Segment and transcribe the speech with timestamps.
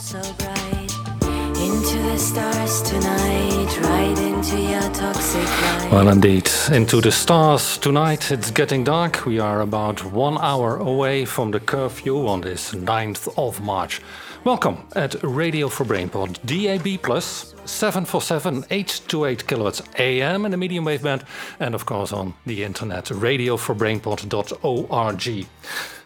[0.00, 0.92] So bright,
[1.58, 5.88] into the stars tonight, right into your toxic light.
[5.92, 8.30] Well, indeed, into the stars tonight.
[8.30, 9.26] It's getting dark.
[9.26, 14.00] We are about one hour away from the curfew on this 9th of March.
[14.44, 21.02] Welcome at Radio for Brainport, DAB Plus, 747 828 kilowatts AM in the medium wave
[21.02, 21.22] band,
[21.60, 25.46] and of course on the internet, radio for radio4brainport.org.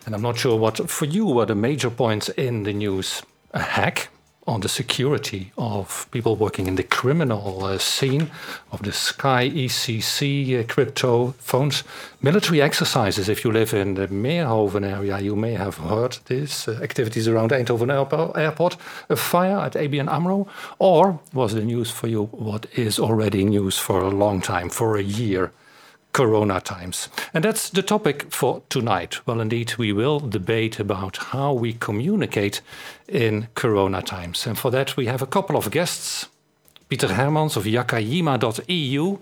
[0.06, 3.22] And I'm not sure what for you were the major points in the news.
[3.52, 4.08] A hack
[4.46, 8.30] on the security of people working in the criminal uh, scene
[8.72, 11.84] of the Sky ECC uh, crypto phones.
[12.22, 16.66] Military exercises, if you live in the Meerhoven area, you may have heard this.
[16.66, 17.90] Uh, activities around Eindhoven
[18.36, 18.76] Airport,
[19.08, 20.48] a fire at ABN AMRO.
[20.78, 24.96] Or was the news for you what is already news for a long time, for
[24.96, 25.52] a year?
[26.12, 27.08] Corona times.
[27.32, 29.26] And that's the topic for tonight.
[29.26, 32.60] Well, indeed, we will debate about how we communicate
[33.08, 34.46] in Corona times.
[34.46, 36.26] And for that, we have a couple of guests.
[36.88, 39.18] Pieter Hermans of jakajima.eu.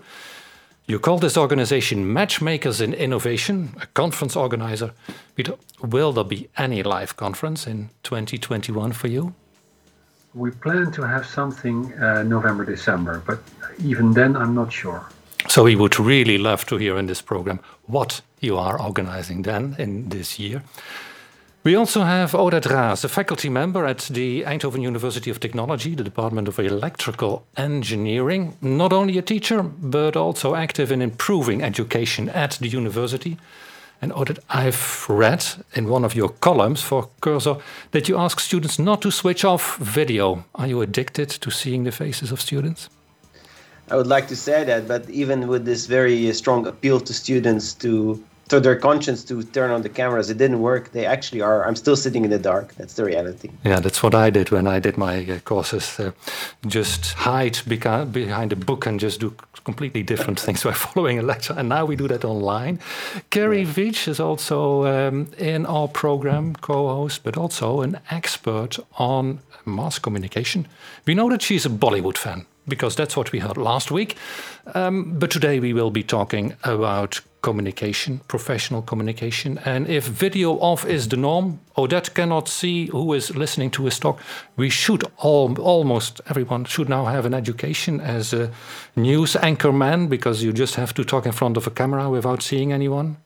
[0.87, 4.91] You call this organization Matchmakers in Innovation, a conference organizer.
[5.35, 9.35] Pieter, will there be any live conference in 2021 for you?
[10.33, 13.39] We plan to have something uh, November, December, but
[13.83, 15.07] even then, I'm not sure.
[15.47, 19.75] So we would really love to hear in this program what you are organizing then
[19.79, 20.63] in this year.
[21.63, 26.03] We also have Oded Raz, a faculty member at the Eindhoven University of Technology, the
[26.03, 28.57] Department of Electrical Engineering.
[28.61, 33.37] Not only a teacher, but also active in improving education at the university.
[34.01, 37.57] And Oded, I've read in one of your columns for Cursor
[37.91, 40.45] that you ask students not to switch off video.
[40.55, 42.89] Are you addicted to seeing the faces of students?
[43.91, 47.73] I would like to say that, but even with this very strong appeal to students
[47.75, 50.91] to to their conscience to turn on the cameras, it didn't work.
[50.91, 51.65] They actually are.
[51.65, 52.73] I'm still sitting in the dark.
[52.75, 53.49] That's the reality.
[53.63, 55.99] Yeah, that's what I did when I did my uh, courses.
[55.99, 56.11] Uh,
[56.65, 61.21] just hide beca- behind a book and just do completely different things by following a
[61.21, 61.53] lecture.
[61.57, 62.79] And now we do that online.
[63.29, 63.73] Kerry yeah.
[63.73, 70.67] Vij is also um, in our program, co-host, but also an expert on mass communication.
[71.05, 74.15] We know that she's a Bollywood fan because that's what we heard last week.
[74.75, 79.59] Um, but today we will be talking about communication, professional communication.
[79.65, 83.97] And if video off is the norm, Oded cannot see who is listening to his
[83.97, 84.19] talk,
[84.57, 88.51] we should all, almost everyone should now have an education as a
[88.95, 92.43] news anchor man because you just have to talk in front of a camera without
[92.43, 93.17] seeing anyone.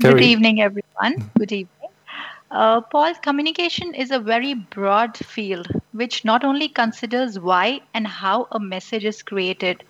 [0.00, 1.30] Good evening, everyone.
[1.36, 1.77] Good evening.
[2.50, 8.46] Uh, Paul, communication is a very broad field which not only considers why and how
[8.52, 9.82] a message is created,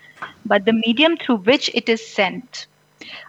[0.46, 2.66] but the medium through which it is sent.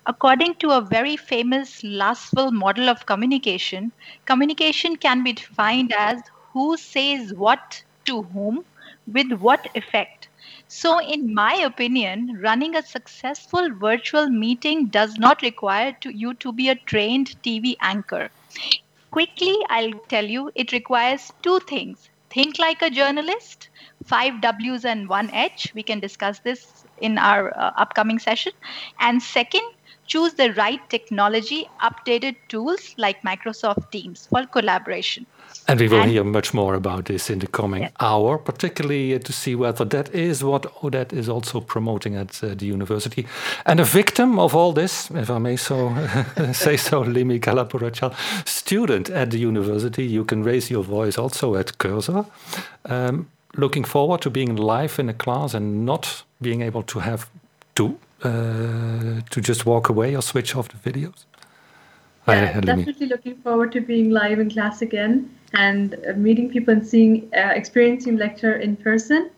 [0.06, 3.92] According to a very famous Lasswell model of communication,
[4.26, 6.22] communication can be defined as
[6.54, 8.66] who says what to whom
[9.08, 10.28] with what effect.
[10.68, 16.52] So, in my opinion, running a successful virtual meeting does not require to you to
[16.52, 18.30] be a trained TV anchor.
[19.12, 23.70] Quickly, I'll tell you it requires two things think like a journalist,
[24.04, 25.72] five W's and one H.
[25.76, 28.52] We can discuss this in our uh, upcoming session.
[29.00, 29.62] And second,
[30.08, 35.28] choose the right technology, updated tools like Microsoft Teams for collaboration.
[35.70, 37.92] And we will and, hear much more about this in the coming yes.
[38.00, 42.56] hour, particularly uh, to see whether that is what Oded is also promoting at uh,
[42.56, 43.28] the university.
[43.68, 45.90] And a victim of all this, if I may so
[46.54, 48.16] say so, Limi Kalapurachal,
[48.48, 52.26] student at the university, you can raise your voice also at Cursor.
[52.86, 57.30] Um, looking forward to being live in a class and not being able to have
[57.76, 61.26] to uh, to just walk away or switch off the videos.
[62.28, 66.74] Yeah, Hi, definitely looking forward to being live in class again and uh, meeting people
[66.74, 69.30] and seeing, uh, experiencing lecture in person.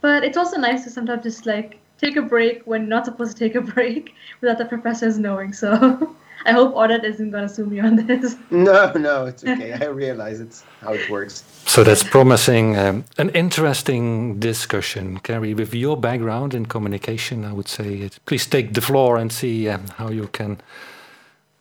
[0.00, 3.38] But it's also nice to sometimes just like take a break when not supposed to
[3.38, 5.52] take a break without the professors knowing.
[5.52, 6.14] So
[6.46, 8.36] I hope Oded isn't going to sue me on this.
[8.50, 9.72] No, no, it's okay.
[9.72, 11.42] I realize it's how it works.
[11.66, 15.18] So that's promising um, an interesting discussion.
[15.20, 18.18] Kerry, with your background in communication, I would say it.
[18.26, 20.60] please take the floor and see um, how you can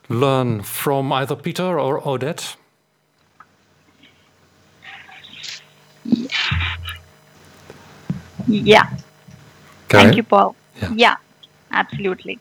[0.09, 2.55] learn from either Pieter or Oded.
[8.47, 8.87] Yeah.
[9.89, 10.55] Thank you, Paul.
[10.81, 10.93] Yeah.
[10.95, 11.15] yeah,
[11.71, 12.39] absolutely.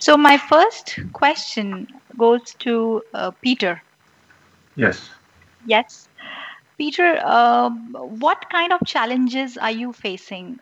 [0.00, 3.82] So, my first question goes to uh, Pieter.
[4.76, 5.10] Yes.
[5.64, 6.08] Yes.
[6.78, 10.58] Pieter, uh, what kind of challenges are you facing?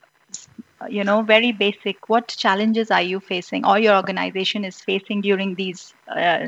[0.89, 2.09] You know, very basic.
[2.09, 6.47] What challenges are you facing, or your organization is facing during these uh,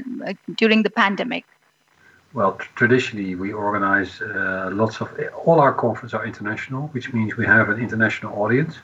[0.56, 1.44] during the pandemic?
[2.32, 5.11] Well, traditionally we organize uh, lots of
[5.44, 8.79] all our conferences are international, which means we have an international audience,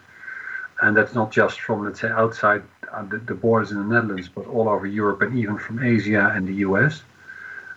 [0.82, 2.62] and that's not just from let's say outside
[2.92, 6.32] uh, the, the, borders in the Netherlands, but all over Europe and even from Asia
[6.34, 7.02] and the US.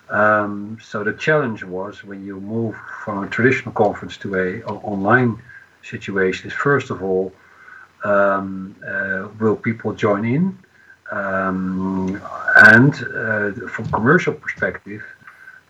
[0.09, 4.73] Um, so the challenge was when you move from a traditional conference to a, a
[4.83, 5.39] online
[5.83, 7.31] situation is first of all,
[8.03, 10.57] um, uh, will people join in?
[11.11, 12.21] Um,
[12.55, 15.03] and uh, from commercial perspective,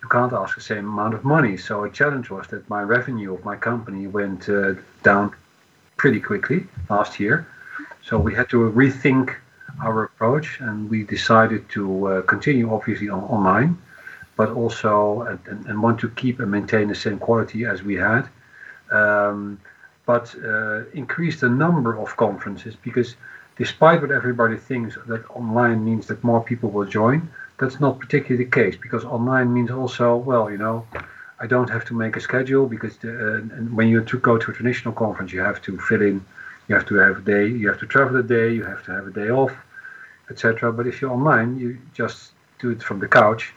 [0.10, 1.58] can't ask the same amount of money.
[1.58, 4.74] So a challenge was that my revenue of my company went uh,
[5.04, 5.34] down
[5.98, 7.48] pretty quickly last year.
[8.04, 9.36] So we had to rethink
[9.82, 13.78] our approach, and we decided to uh, continue obviously on online,
[14.36, 18.28] but also and, and, want to keep and maintain the same quality as we had,
[18.92, 19.60] um,
[20.06, 23.16] but uh, increase the number of conferences because
[23.58, 27.30] despite what everybody thinks that online means that more people will join,
[27.60, 30.86] that's not particularly the case because online means also, well, you know,
[31.40, 33.40] I don't have to make a schedule because the, uh,
[33.76, 36.26] when you to go to a traditional conference, you have to fill in,
[36.68, 38.92] you have to have a day, you have to travel a day, you have to
[38.92, 39.54] have a day off,
[40.30, 40.72] etc.
[40.72, 43.54] But if you're online, you just do it from the couch,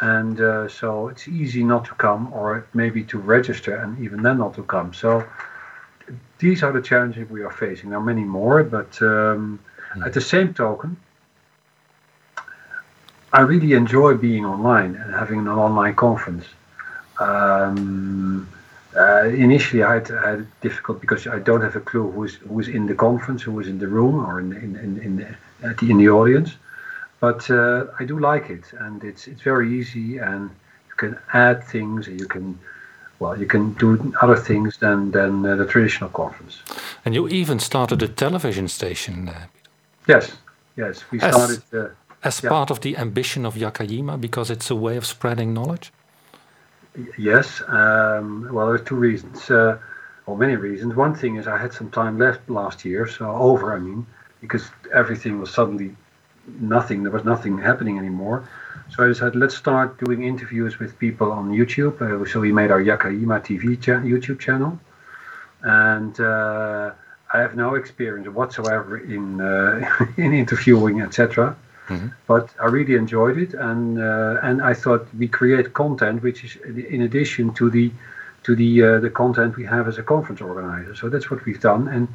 [0.00, 4.38] and uh, so it's easy not to come or maybe to register and even then
[4.38, 4.94] not to come.
[4.94, 5.26] So
[6.38, 7.90] these are the challenges we are facing.
[7.90, 9.60] There are many more, but um,
[9.94, 10.06] mm.
[10.06, 10.96] at the same token,
[13.32, 16.44] I really enjoy being online and having an online conference.
[17.18, 18.48] Um,
[18.96, 22.66] uh, initially, I had, I had difficult because I don't have a clue who's who's
[22.66, 25.98] in the conference, who is in the room or in in in, in, the, in
[25.98, 26.56] the audience.
[27.20, 30.50] But uh, I do like it, and it's it's very easy, and
[30.88, 32.58] you can add things, and you can
[33.20, 36.62] well, you can do other things than than uh, the traditional conference.
[37.04, 39.28] And you even started a television station.
[39.28, 39.46] Uh,
[40.08, 40.32] yes,
[40.76, 41.62] yes, we started.
[42.22, 42.50] As yeah.
[42.50, 45.92] part of the ambition of Jakajima because it's a way of spreading knowledge?
[47.16, 47.62] Yes.
[47.66, 49.78] Um, well, there are two reasons, uh,
[50.26, 50.94] or many reasons.
[50.94, 54.06] One thing is I had some time left last year, so over, I mean,
[54.40, 55.96] because everything was suddenly
[56.60, 57.02] nothing.
[57.02, 58.48] There was nothing happening anymore.
[58.90, 62.00] So I decided let's start doing interviews with people on YouTube.
[62.02, 64.78] Uh, so we made our Jakajima TV cha- YouTube channel,
[65.62, 66.90] and uh,
[67.32, 71.56] I have no experience whatsoever in uh, in interviewing, etc.
[71.90, 72.08] Mm-hmm.
[72.28, 76.56] But I really enjoyed it, and uh, and I thought we create content which is
[76.96, 77.90] in addition to the
[78.44, 80.94] to the uh, the content we have as a conference organizer.
[80.94, 82.06] So that's what we've done, and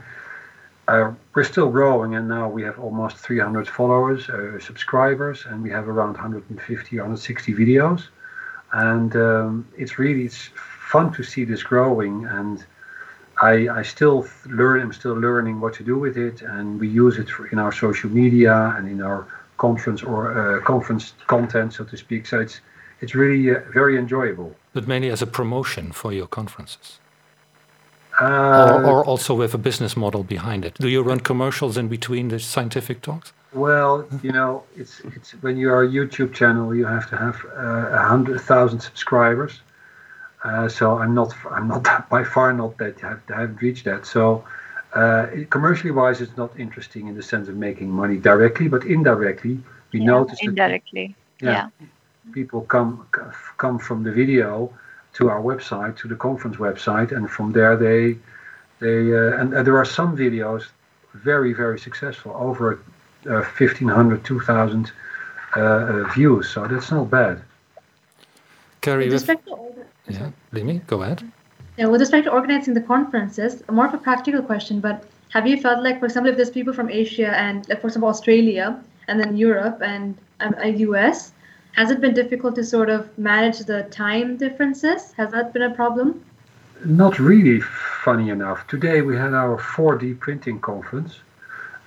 [0.87, 2.15] uh, we're still growing.
[2.15, 7.53] And now we have almost 300 followers, uh, subscribers, and we have around 150, 160
[7.53, 8.07] videos.
[8.71, 10.49] And um, it's really it's
[10.91, 12.65] fun to see this growing and.
[13.41, 14.81] I, I, still learn.
[14.81, 17.73] I'm still learning what to do with it, and we use it for, in our
[17.73, 19.27] social media and in our
[19.57, 22.25] conference or uh, conference content, so to speak.
[22.25, 22.61] So it's
[23.01, 24.55] it's really uh, very enjoyable.
[24.73, 26.99] But mainly as a promotion for your conferences.
[28.21, 30.75] Uh, or, or, also with a business model behind it.
[30.75, 33.33] Do you run commercials in between the scientific talks?
[33.51, 37.37] Well, you know, it's it's when you are a YouTube channel, you have to have
[37.45, 39.59] uh, a uh, hundred thousand subscribers.
[40.43, 44.05] Uh, so I'm not I'm not by far not that I haven't reached that.
[44.05, 44.45] So
[44.95, 49.59] uh, commercially wise, it's not interesting in the sense of making money directly, but indirectly,
[49.91, 51.15] we yeah, notice indirectly.
[51.41, 51.87] That, yeah, yeah,
[52.31, 53.05] people come
[53.57, 54.73] come from the video
[55.13, 58.17] to our website, to the conference website, and from there they
[58.79, 60.63] they uh, and, and, there are some videos
[61.13, 62.79] very very successful, over
[63.27, 64.91] uh, 1500, 2000
[65.57, 66.49] uh, uh, views.
[66.49, 67.41] So that's not bad.
[68.81, 69.27] Carrie, with,
[70.07, 71.23] yeah, Limi, go ahead.
[71.77, 75.59] Yeah, with respect to organizing the conferences, more of a practical question, but have you
[75.59, 79.19] felt like, for example, if there's people from Asia and, like, for example, Australia and
[79.19, 81.33] then Europe and um, US,
[81.73, 85.11] has it been difficult to sort of manage the time differences?
[85.13, 86.23] Has that been a problem?
[86.85, 88.65] Not really, funny enough.
[88.67, 91.19] Today we had our 4D printing conference.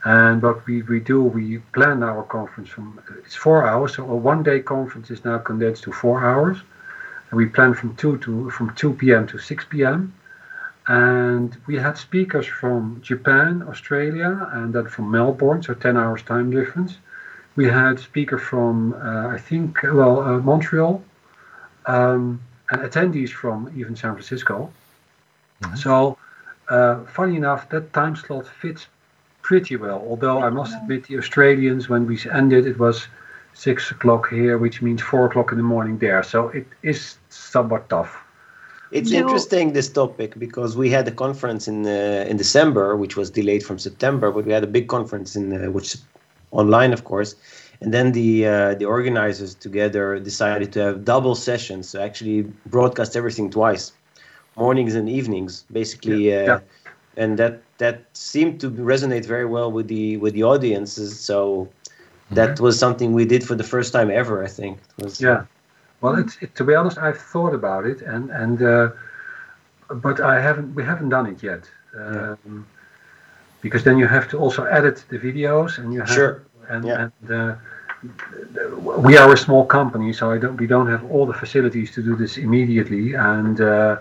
[0.05, 3.95] And what we, we do, we plan our conference from, it's four hours.
[3.95, 6.59] So a one day conference is now condensed to four hours
[7.33, 9.27] we planned from 2 to from 2 p.m.
[9.27, 10.15] to 6 p.m.
[10.87, 16.51] And we had speakers from Japan, Australia, and then from Melbourne, so 10 hours time
[16.51, 16.97] difference.
[17.57, 21.03] We had speaker from uh, I think well uh, Montreal,
[21.87, 24.71] um, and attendees from even San Francisco.
[25.63, 25.77] Mm-hmm.
[25.77, 26.17] So
[26.69, 28.87] uh, funny enough, that time slot fits
[29.43, 30.05] pretty well.
[30.09, 33.07] Although I must admit, the Australians, when we ended, it was
[33.59, 36.23] six o'clock here, which means four o'clock in the morning there.
[36.23, 38.13] So it is somewhat tough.
[38.91, 39.19] It's no.
[39.19, 43.63] interesting this topic because we had a conference in uh, in December, which was delayed
[43.69, 45.97] from September, but we had a big conference in uh, which
[46.51, 47.35] online, of course,
[47.81, 53.17] And then the uh, the organizers together decided to have double sessions, so actually broadcast
[53.17, 53.93] everything twice,
[54.57, 56.31] mornings and evenings, basically.
[56.31, 56.37] Yeah.
[56.37, 56.61] Uh, yeah.
[57.17, 61.21] And that that seemed to resonate very well with the with the audiences.
[61.21, 61.69] So
[62.31, 62.65] that mm-hmm.
[62.65, 64.45] was something we did for the first time ever.
[64.45, 64.79] I think.
[64.99, 65.45] It was, yeah.
[66.01, 68.91] Well, it, to be honest, I've thought about it, and and uh,
[69.91, 70.75] but I haven't.
[70.75, 71.69] We haven't done it yet.
[71.97, 72.53] Um, yeah.
[73.61, 76.43] Because then you have to also edit the videos, and you have sure.
[76.69, 77.09] and, yeah.
[77.23, 77.57] and uh,
[79.03, 82.03] we are a small company, so I don't we don't have all the facilities to
[82.03, 83.97] do this immediately, and uh,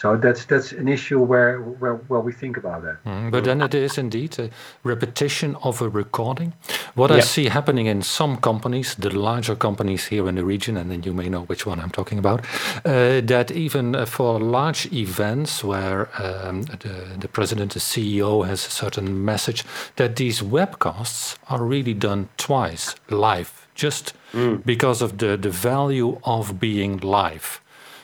[0.00, 3.04] so that's that's an issue where where, where we think about that.
[3.04, 4.48] Mm, but then it is indeed a
[4.84, 6.52] repetition of a recording.
[6.94, 7.16] What yeah.
[7.16, 11.02] I see happening in some companies, the larger companies here in the region, and then
[11.02, 12.44] you may know which one I'm talking about,
[12.84, 18.66] uh, that even uh, for large events where um, the, the president, the CEO has
[18.68, 19.64] a certain message,
[19.96, 24.64] that these webcasts are really done twice live, just mm.
[24.64, 27.60] because of the, the value of being live.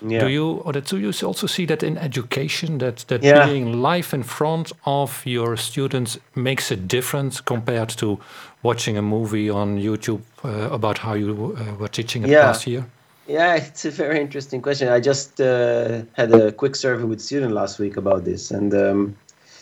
[0.06, 0.20] Yeah.
[0.20, 3.46] Do you or do you also see that in education that that yeah.
[3.46, 8.18] being live in front of your students makes a difference compared to
[8.62, 12.46] watching a movie on YouTube uh, about how you uh, were teaching it yeah.
[12.46, 12.84] last year?
[13.26, 14.88] Yeah, it's a very interesting question.
[14.88, 19.16] I just uh, had a quick survey with students last week about this, and um,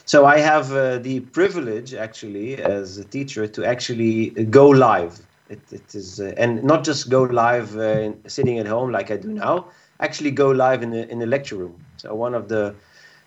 [0.04, 5.20] so I have uh, the privilege, actually, as a teacher, to actually go live.
[5.48, 9.16] It, it is, uh, and not just go live uh, sitting at home like I
[9.16, 9.66] do now,
[10.02, 11.74] actually go live in the in the lecture room.
[11.96, 12.74] So one of the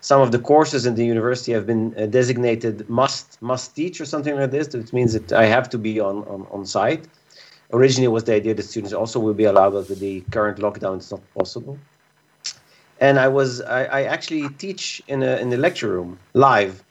[0.02, 4.06] some of the courses in the university have been uh, designated must must teach or
[4.06, 7.06] something like this, which means that I have to be on on, on site.
[7.74, 10.98] Originally, was the idea that students also will be allowed, but with the current lockdown,
[10.98, 11.78] it's not possible.
[13.00, 16.84] And I was I, I actually teach in a in the lecture room live,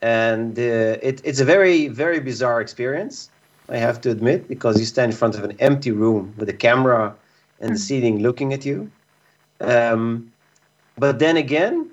[0.00, 3.30] and uh, it, it's a very very bizarre experience.
[3.68, 6.58] I have to admit because you stand in front of an empty room with a
[6.66, 7.14] camera
[7.60, 8.90] and the seating looking at you
[9.60, 10.32] um,
[10.98, 11.90] but then again,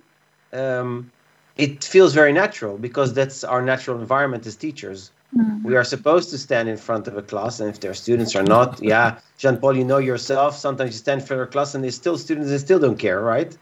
[0.53, 1.11] um,
[1.57, 5.11] it feels very natural because that's our natural environment as teachers.
[5.37, 5.67] Mm-hmm.
[5.67, 8.43] We are supposed to stand in front of a class, and if their students are
[8.43, 10.57] not, yeah, Jean Paul, you know yourself.
[10.57, 12.97] Sometimes you stand in front of a class, and there's still students that still don't
[12.97, 13.57] care, right?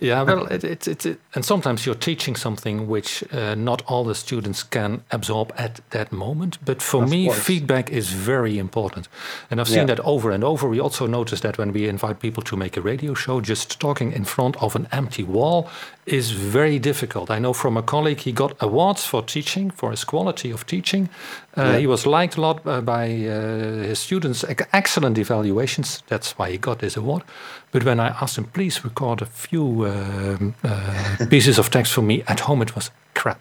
[0.00, 4.04] Yeah, well, it's it, it, it, and sometimes you're teaching something which uh, not all
[4.04, 6.58] the students can absorb at that moment.
[6.64, 7.38] But for of me, course.
[7.38, 9.08] feedback is very important,
[9.50, 9.94] and I've seen yeah.
[9.94, 10.68] that over and over.
[10.68, 14.12] We also notice that when we invite people to make a radio show, just talking
[14.12, 15.68] in front of an empty wall
[16.06, 17.30] is very difficult.
[17.30, 21.08] I know from a colleague he got awards for teaching for his quality of teaching.
[21.56, 21.78] Uh, yeah.
[21.78, 26.02] He was liked a lot uh, by uh, his students, excellent evaluations.
[26.06, 27.24] That's why he got this award.
[27.70, 32.02] But when I asked him, please record a few um, uh, pieces of text for
[32.02, 33.40] me at home, it was crap.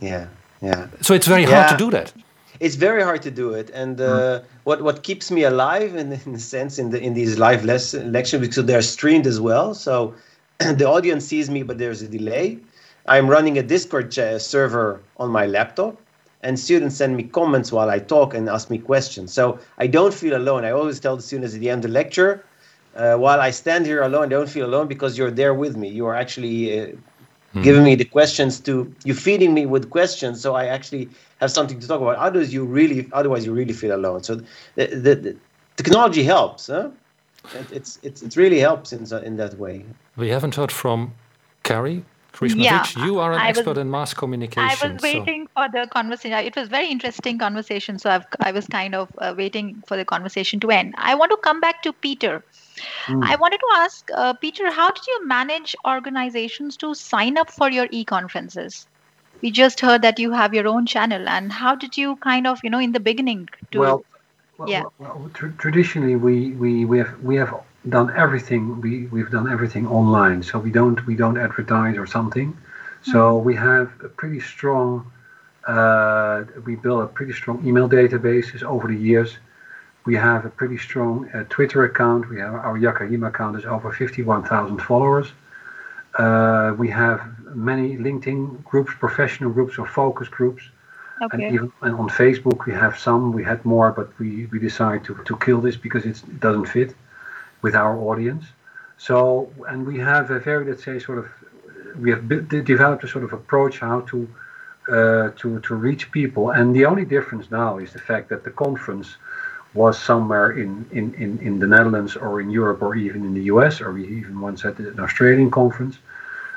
[0.00, 0.26] Yeah,
[0.62, 0.86] yeah.
[1.00, 1.66] So it's very yeah.
[1.66, 2.12] hard to do that.
[2.60, 4.44] It's very hard to do it, and uh, mm.
[4.62, 8.12] what what keeps me alive in, in a sense in the in these live lesson
[8.12, 9.74] lectures because they're streamed as well.
[9.74, 10.14] So
[10.58, 12.58] the audience sees me, but there's a delay.
[13.06, 16.00] I'm running a Discord server on my laptop,
[16.42, 19.32] and students send me comments while I talk and ask me questions.
[19.32, 20.64] So I don't feel alone.
[20.64, 22.44] I always tell the students at the end of the lecture,
[22.96, 25.88] uh, while I stand here alone, I don't feel alone because you're there with me.
[25.88, 26.86] You are actually uh,
[27.54, 27.62] mm.
[27.62, 31.08] giving me the questions to you feeding me with questions, so I actually
[31.40, 32.16] have something to talk about.
[32.16, 34.22] Otherwise, you really otherwise you really feel alone.
[34.22, 34.36] So
[34.76, 35.36] the, the, the
[35.76, 36.68] technology helps.
[36.68, 36.90] Huh?
[37.54, 39.84] It, it's it's it really helps in in that way.
[40.16, 41.14] We haven't heard from
[41.62, 42.04] Carrie.
[42.42, 44.88] Yeah, you are an I expert was, in mass communication.
[44.88, 45.50] I was waiting so.
[45.54, 46.36] for the conversation.
[46.38, 50.04] It was very interesting conversation, so I've, I was kind of uh, waiting for the
[50.04, 50.94] conversation to end.
[50.98, 52.42] I want to come back to Pieter.
[53.06, 53.24] Mm.
[53.24, 57.70] I wanted to ask, uh, Pieter, how did you manage organizations to sign up for
[57.70, 58.86] your e-conferences?
[59.42, 62.60] We just heard that you have your own channel, and how did you kind of,
[62.62, 63.48] you know, in the beginning?
[63.72, 64.04] To, well,
[64.66, 64.84] yeah.
[64.98, 67.54] Well, tr- traditionally, we, we we have we have
[67.88, 68.80] done everything.
[68.80, 72.56] We we've done everything online, so we don't we don't advertise or something.
[73.02, 73.44] So mm.
[73.44, 75.10] we have a pretty strong.
[75.66, 79.38] Uh, we built a pretty strong email databases over the years
[80.04, 82.28] we have a pretty strong uh, Twitter account.
[82.28, 85.28] We have our Jakajima account is over 51,000 followers.
[86.18, 87.20] Uh, we have
[87.54, 90.62] many LinkedIn groups, professional groups or focus groups.
[91.22, 91.46] Okay.
[91.46, 93.32] And even and on Facebook, we have some.
[93.32, 96.94] We had more, but we, we decided to, to kill this because it doesn't fit
[97.62, 98.44] with our audience.
[98.98, 101.28] So, and we have a very, let's say, sort of,
[101.98, 104.28] we have developed a sort of approach how to
[104.88, 106.50] uh, to to reach people.
[106.50, 109.16] And the only difference now is the fact that the conference
[109.74, 113.42] was somewhere in, in, in, in the Netherlands or in Europe or even in the
[113.54, 115.98] US, or we even once had an Australian conference.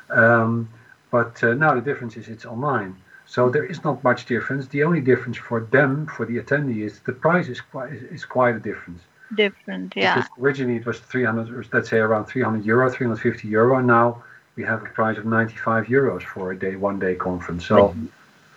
[0.10, 0.70] Um,
[1.12, 2.96] but uh, now the difference is it's online.
[3.26, 4.68] So there is not much difference.
[4.68, 8.56] The only difference for them, for the attendee, is the price is quite is quite
[8.56, 9.02] a difference.
[9.36, 10.16] Different, yeah.
[10.16, 13.82] Because originally it was 300, let's say around 300 euro, 350 euro.
[13.82, 14.24] Now
[14.56, 17.66] we have a price of 95 euros for a day, one day conference.
[17.66, 17.94] So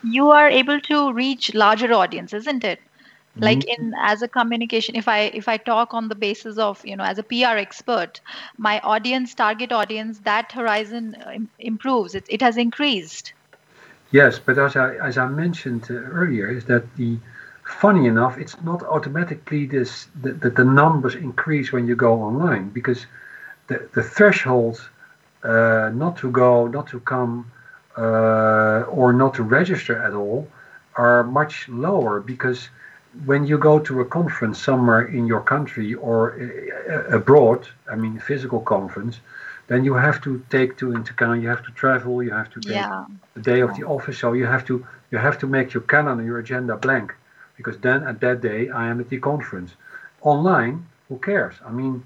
[0.05, 2.81] you are able to reach larger audience, isn't it?
[3.37, 3.83] Like mm-hmm.
[3.83, 7.05] in as a communication if i if i talk on the basis of you know
[7.05, 8.21] as a pr expert
[8.59, 13.33] my audience target audience that horizon uh, improves it, it has increased
[14.11, 17.17] yes but as i as i mentioned uh, earlier is that the
[17.65, 22.69] funny enough it's not automatically this that the, the, numbers increase when you go online
[22.71, 23.07] because
[23.69, 24.91] the the threshold
[25.45, 27.51] uh, not to go not to come
[27.97, 30.49] uh, or not to register at all
[30.97, 32.69] are much lower because
[33.25, 36.41] when you go to a conference somewhere in your country or
[36.89, 39.21] uh, abroad, I mean physical conference,
[39.67, 42.61] then you have to take to into account you have to travel, you have to
[42.61, 43.05] take yeah.
[43.35, 46.23] the day of the office, so you have to you have to make your calendar,
[46.25, 47.15] your agenda blank,
[47.57, 49.73] because then at that day I am at the conference.
[50.23, 51.55] Online, who cares?
[51.67, 52.05] I mean,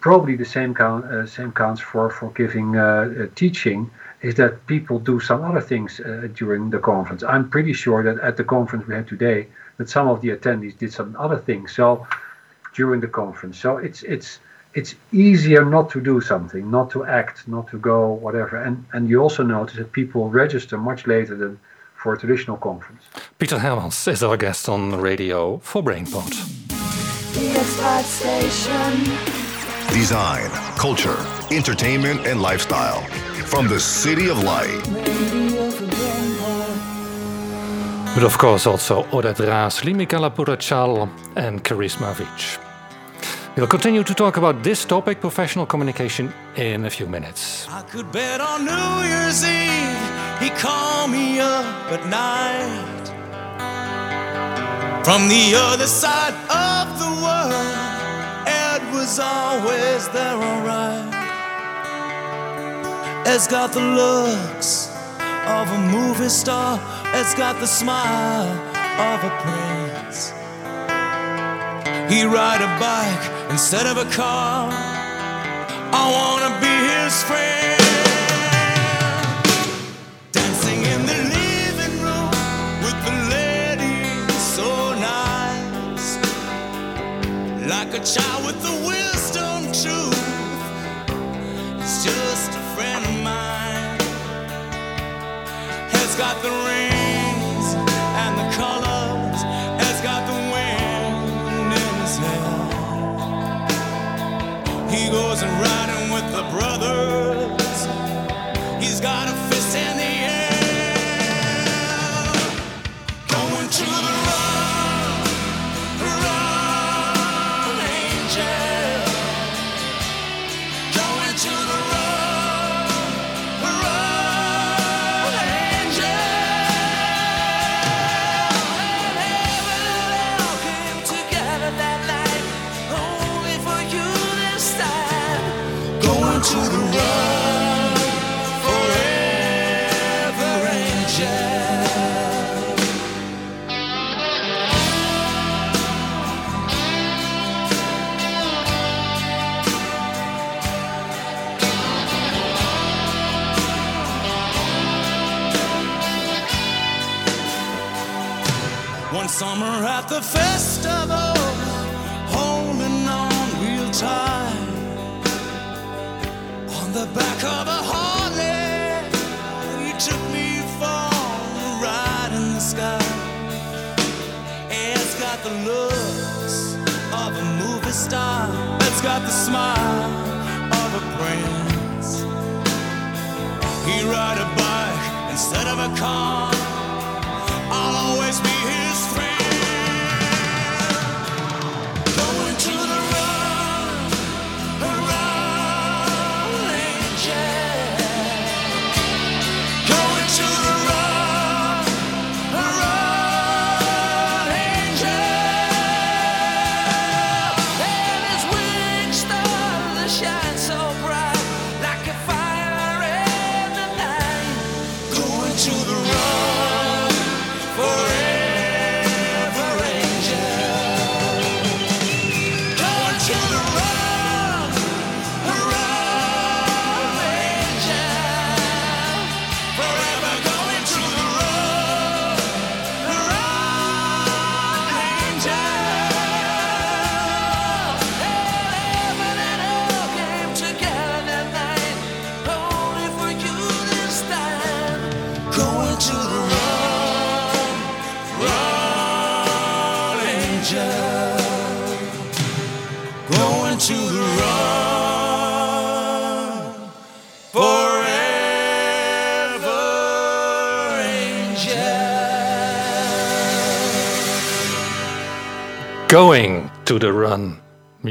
[0.00, 3.90] probably the same count uh, same counts for for giving uh, uh, teaching
[4.22, 7.22] is that people do some other things uh, during the conference.
[7.22, 9.48] I'm pretty sure that at the conference we had today
[9.78, 11.74] that some of the attendees did some other things.
[11.74, 12.06] So
[12.74, 14.40] during the conference, so it's it's
[14.74, 18.62] it's easier not to do something, not to act, not to go, whatever.
[18.62, 21.58] And and you also notice that people register much later than
[21.94, 23.02] for a traditional conference.
[23.38, 26.32] Pieter Hermans is our guest on the radio for Brainport.
[29.92, 31.16] Design, culture,
[31.50, 33.02] entertainment, and lifestyle.
[33.46, 35.45] From the City of Light.
[38.16, 41.06] But of course also Oded Raz, Limi Kalapurachal
[41.36, 42.58] and Karishma Vij.
[43.54, 47.68] We'll continue to talk about this topic, professional communication, in a few minutes.
[47.68, 53.06] I could bet on New Year's Eve he called me up at night.
[55.04, 57.84] From the other side of the world,
[58.46, 61.12] Ed was always there, alright.
[63.26, 64.88] Ed's got the looks
[65.46, 66.80] of a movie star
[67.16, 68.52] has got the smile
[69.00, 70.32] of a prince.
[72.12, 74.68] He ride a bike instead of a car.
[76.00, 77.80] I wanna be his friend.
[80.30, 82.30] Dancing in the living room
[82.84, 84.68] with the ladies, so
[85.14, 86.08] nice.
[87.72, 90.24] Like a child with the wisdom truth.
[91.80, 94.00] He's just a friend of mine.
[95.96, 96.95] Has got the ring.
[105.06, 105.75] He goes and riding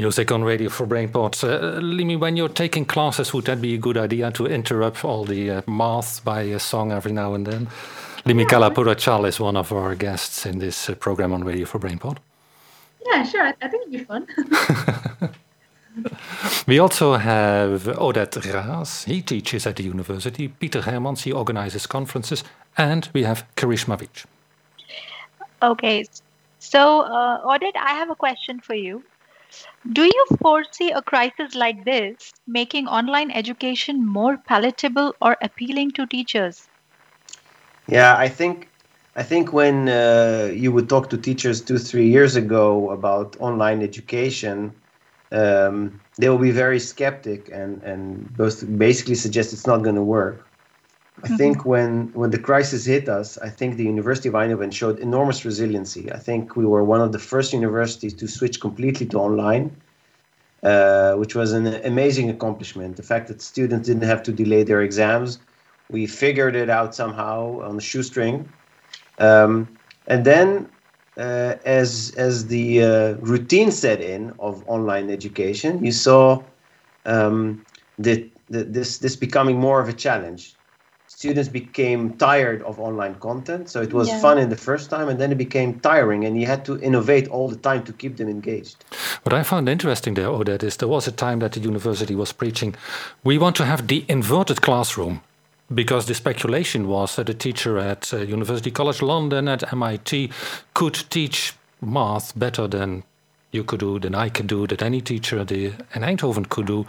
[0.06, 1.42] Music on radio for Brainport.
[1.42, 5.24] Uh, Limi, when you're taking classes, would that be a good idea to interrupt all
[5.24, 7.66] the uh, math by a song every now and then?
[8.24, 8.46] Limi yeah.
[8.46, 12.18] Kalapurachal is one of our guests in this uh, program on radio for Brainport.
[13.04, 13.48] Yeah, sure.
[13.48, 14.28] I, I think it'd be fun.
[16.68, 19.02] we also have Oded Raz.
[19.06, 20.46] He teaches at the university.
[20.46, 22.44] Pieter Hermans, he organizes conferences.
[22.78, 24.24] And we have Karishma Vij.
[25.60, 26.04] Okay.
[26.60, 29.02] So, uh, Oded, I have a question for you.
[29.92, 36.06] Do you foresee a crisis like this making online education more palatable or appealing to
[36.06, 36.68] teachers?
[37.88, 38.68] Yeah, I think
[39.16, 43.82] I think when uh, you would talk to teachers two, three years ago about online
[43.82, 44.74] education,
[45.32, 48.36] um, they will be very skeptic and and
[48.78, 50.45] basically suggest it's not going to work.
[51.22, 51.36] I mm-hmm.
[51.36, 55.44] think when when the crisis hit us, I think the University of Eindhoven showed enormous
[55.46, 56.12] resiliency.
[56.12, 59.74] I think we were one of the first universities to switch completely to online,
[60.62, 62.96] uh, which was an amazing accomplishment.
[62.96, 65.38] The fact that students didn't have to delay their exams,
[65.90, 68.46] we figured it out somehow on the shoestring,
[69.18, 69.66] um,
[70.06, 70.68] and then
[71.16, 76.42] uh, as as the uh, routine set in of online education, you saw
[77.06, 77.64] um,
[77.98, 80.56] that, that this this becoming more of a challenge
[81.08, 83.68] students became tired of online content.
[83.68, 84.20] So it was yeah.
[84.20, 87.28] fun in the first time, and then it became tiring, and you had to innovate
[87.28, 88.84] all the time to keep them engaged.
[89.22, 92.32] What I found interesting there, Oded, is there was a time that the university was
[92.32, 92.74] preaching,
[93.24, 95.22] we want to have the inverted classroom.
[95.74, 100.30] Because the speculation was that a teacher at uh, University College London, at MIT,
[100.74, 103.02] could teach math better than
[103.52, 106.66] you could do, that I could do, that any teacher at the, in Eindhoven could
[106.66, 106.86] do,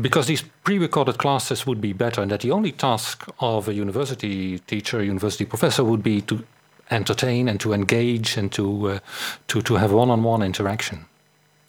[0.00, 4.58] because these pre-recorded classes would be better, and that the only task of a university
[4.58, 6.44] teacher, a university professor, would be to
[6.90, 8.98] entertain and to engage and to uh,
[9.46, 11.06] to to have one-on-one interaction.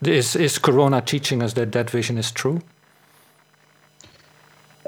[0.04, 2.62] Is is Corona teaching us that that vision is true?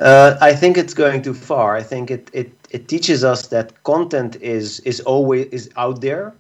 [0.02, 1.78] Uh, I think it's going too far.
[1.78, 6.34] I think it, it, it teaches us that content is is always is out there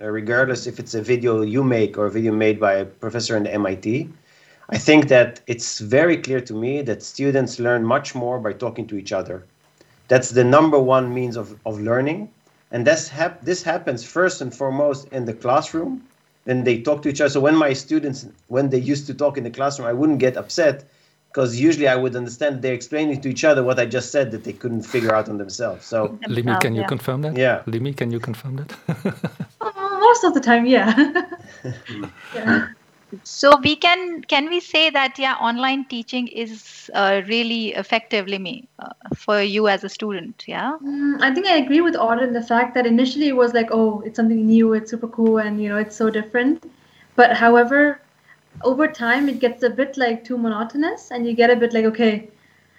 [0.00, 3.36] uh, regardless if it's a video you make or a video made by a professor
[3.36, 4.08] in the MIT.
[4.70, 8.86] I think that it's very clear to me that students learn much more by talking
[8.88, 9.44] to each other.
[10.08, 12.30] That's the number one means of, of learning.
[12.70, 16.04] And this, hap- this happens first and foremost in the classroom.
[16.44, 17.30] Then they talk to each other.
[17.30, 20.36] So when my students, when they used to talk in the classroom, I wouldn't get
[20.36, 20.84] upset
[21.28, 24.44] because usually I would understand they're explaining to each other what I just said that
[24.44, 25.84] they couldn't figure out on themselves.
[25.86, 26.86] So, Limi, can you yeah.
[26.86, 27.36] confirm that?
[27.36, 27.62] Yeah.
[27.66, 29.34] Limi, can you confirm that?
[30.08, 31.22] most of the time, yeah.
[32.34, 32.68] yeah.
[33.24, 38.66] So we can can we say that yeah, online teaching is uh, really effectively Limi,
[38.78, 40.44] uh, for you as a student?
[40.46, 40.76] Yeah.
[40.84, 44.02] Mm, I think I agree with Oded the fact that initially it was like, oh,
[44.04, 46.70] it's something new, it's super cool, and you know, it's so different.
[47.16, 48.00] But however,
[48.62, 51.86] over time it gets a bit like too monotonous, and you get a bit like,
[51.86, 52.28] okay,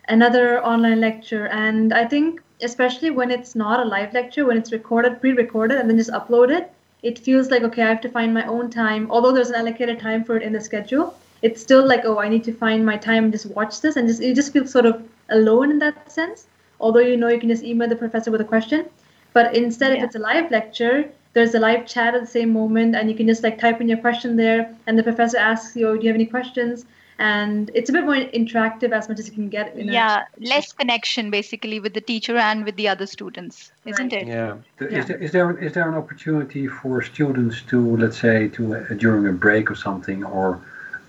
[0.10, 4.72] another online lecture, and I think especially when it's not a live lecture, when it's
[4.72, 6.52] recorded, pre-recorded, and then just upload
[7.02, 9.10] it feels like okay i have to find my own time.
[9.10, 12.28] Although there's an allocated time for it in the schedule it's still like oh i
[12.28, 13.96] need to find my time and just watch this.
[13.96, 16.48] And just you just feel sort of alone in that sense.
[16.80, 18.86] Although you know you can just email the professor with a question.
[19.34, 20.00] But instead yeah.
[20.00, 23.16] if it's a live lecture there's a live chat at the same moment and you
[23.16, 24.76] can just like type in your question there.
[24.88, 26.86] And the professor asks you oh, do you have any questions
[27.20, 30.72] and it's a bit more interactive as much as you can get in yeah less
[30.72, 34.22] connection basically with the teacher and with the other students isn't right.
[34.24, 34.56] it yeah.
[34.80, 35.04] Is, yeah.
[35.04, 39.28] There, is there is there an opportunity for students to let's say to uh, during
[39.28, 40.62] a break or something or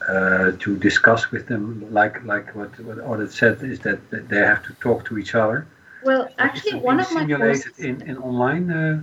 [0.08, 4.64] uh, to discuss with them like like what what Oded said is that they have
[4.64, 5.66] to talk to each other
[6.02, 9.00] well actually one of my courses in, in online uh,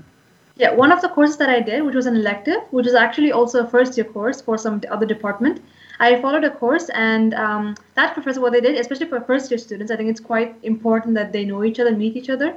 [0.58, 3.32] yeah one of the courses that i did which was an elective which is actually
[3.32, 5.62] also a first year course for some other department
[6.00, 9.58] I followed a course, and um, that professor, what they did, especially for first year
[9.58, 12.56] students, I think it's quite important that they know each other, meet each other.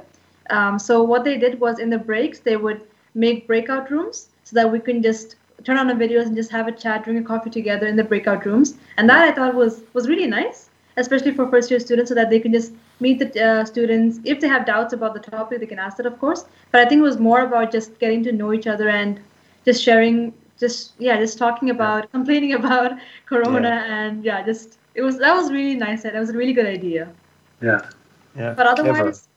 [0.49, 2.81] Um, so what they did was in the breaks, they would
[3.13, 6.67] make breakout rooms so that we can just turn on the videos and just have
[6.67, 8.75] a chat, drink a coffee together in the breakout rooms.
[8.97, 12.29] And that I thought was was really nice, especially for first year students, so that
[12.29, 14.19] they can just meet the uh, students.
[14.23, 16.45] If they have doubts about the topic, they can ask that, of course.
[16.71, 19.19] But I think it was more about just getting to know each other and
[19.65, 23.95] just sharing just yeah, just talking about complaining about Corona yeah.
[23.95, 26.03] and yeah, just it was that was really nice.
[26.03, 27.09] That was a really good idea.
[27.61, 27.81] Yeah.
[28.37, 28.53] Yeah.
[28.53, 29.27] But otherwise,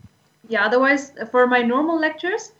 [0.49, 2.53] yeah, otherwise for my normal lectures,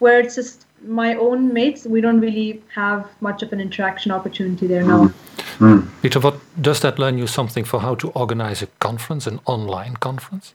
[0.00, 4.66] where it's just my own mates, we don't really have much of an interaction opportunity
[4.66, 5.12] there now.
[5.58, 5.88] Mm.
[6.02, 9.96] Pieter, what does that learn you something for how to organize a conference, an online
[9.96, 10.54] conference?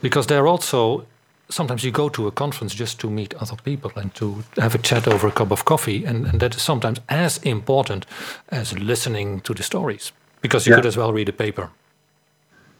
[0.00, 1.04] Because there also
[1.48, 4.78] sometimes you go to a conference just to meet other people and to have a
[4.78, 8.06] chat over a cup of coffee, and, and that is sometimes as important
[8.48, 10.76] as listening to the stories because you yeah.
[10.76, 11.70] could as well read a paper.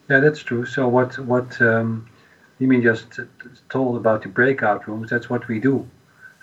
[0.09, 0.67] Yeah, that's true.
[0.67, 2.07] So what what um,
[2.59, 3.21] you mean just
[3.71, 5.11] told about the breakout rooms?
[5.11, 5.89] That's what we do.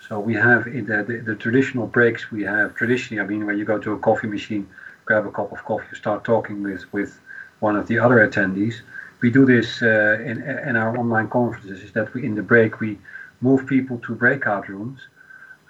[0.08, 3.20] So we have in the, the, the traditional breaks we have traditionally.
[3.22, 4.66] I mean, when you go to a coffee machine,
[5.04, 7.20] grab a cup of coffee, you start talking with with
[7.60, 8.80] one of the other attendees
[9.22, 12.80] we do this uh, in, in our online conferences is that we in the break
[12.80, 12.98] we
[13.40, 15.00] move people to breakout rooms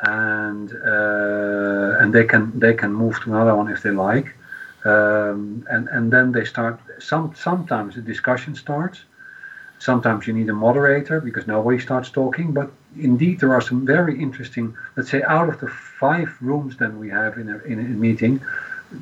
[0.03, 4.35] and uh, and they can they can move to another one if they like.
[4.85, 9.05] Um, and and then they start some sometimes the discussion starts.
[9.79, 14.21] Sometimes you need a moderator because nobody starts talking but indeed there are some very
[14.21, 17.83] interesting let's say out of the five rooms that we have in a, in a
[17.83, 18.41] meeting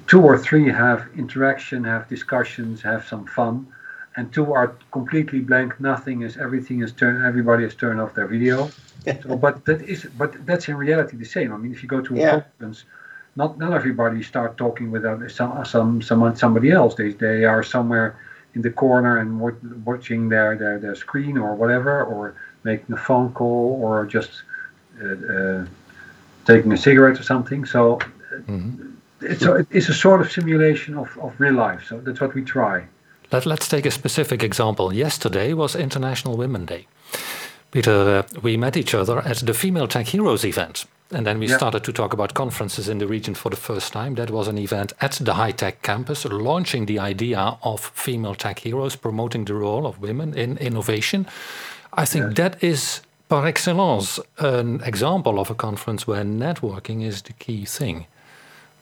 [0.07, 3.67] two or three have interaction have discussions have some fun
[4.17, 5.81] and two are completely blank.
[5.81, 7.25] Nothing is everything is turned.
[7.25, 8.71] Everybody has turned off their video.
[9.23, 11.53] so, but that is but that's in reality the same.
[11.53, 12.31] I mean, if you go to a yeah.
[12.31, 12.85] conference,
[13.37, 16.95] not not everybody start talking with some some someone somebody else.
[16.95, 18.19] They they are somewhere
[18.55, 19.41] in the corner and
[19.85, 24.43] watching their, their their screen or whatever, or making a phone call or just
[25.01, 25.67] uh, uh,
[26.45, 27.65] taking a cigarette or something.
[27.65, 27.99] So.
[28.31, 28.87] Mm-hmm.
[29.23, 31.85] It's a, it's a sort of simulation of, of real life.
[31.87, 32.87] So that's what we try.
[33.33, 34.93] Let, let's take a specific example.
[34.93, 36.87] Yesterday was International Women Day.
[37.71, 40.85] Pieter, uh, we met each other at the Female Tech Heroes event.
[41.13, 41.57] And then we yeah.
[41.57, 44.15] started to talk about conferences in the region for the first time.
[44.15, 48.61] That was an event at the high tech campus, launching the idea of female tech
[48.61, 51.27] heroes, promoting the role of women in innovation.
[51.93, 52.49] I think yeah.
[52.49, 58.07] that is, par excellence, an example of a conference where networking is the key thing.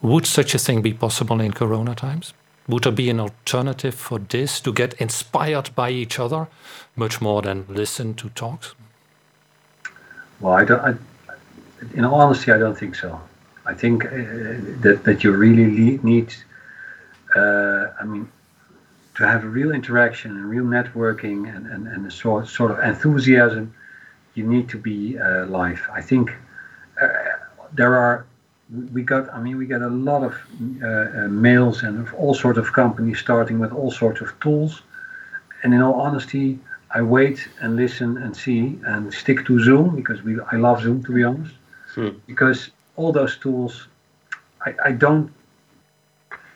[0.01, 2.33] Would such a thing be possible in Corona times?
[2.69, 6.47] Would there be an alternative for this to get inspired by each other
[6.95, 8.75] much more than listen to talks?
[10.39, 10.79] Well, I don't.
[10.79, 10.93] I,
[11.95, 13.19] in all honesty, I don't think so.
[13.65, 14.09] I think uh,
[14.81, 16.35] that that you really need.
[17.35, 18.29] Uh, I mean,
[19.15, 22.79] to have a real interaction and real networking and, and, and a sort, sort of
[22.79, 23.73] enthusiasm,
[24.33, 25.81] you need to be uh, live.
[25.91, 26.31] I think
[27.01, 27.07] uh,
[27.73, 28.25] there are
[28.93, 30.33] we got i mean we get a lot of
[30.83, 34.81] uh, uh, mails and of all sorts of companies starting with all sorts of tools
[35.63, 36.59] and in all honesty
[36.91, 41.03] i wait and listen and see and stick to zoom because we i love zoom
[41.03, 41.53] to be honest
[41.95, 42.09] hmm.
[42.27, 43.87] because all those tools
[44.65, 45.31] I, I don't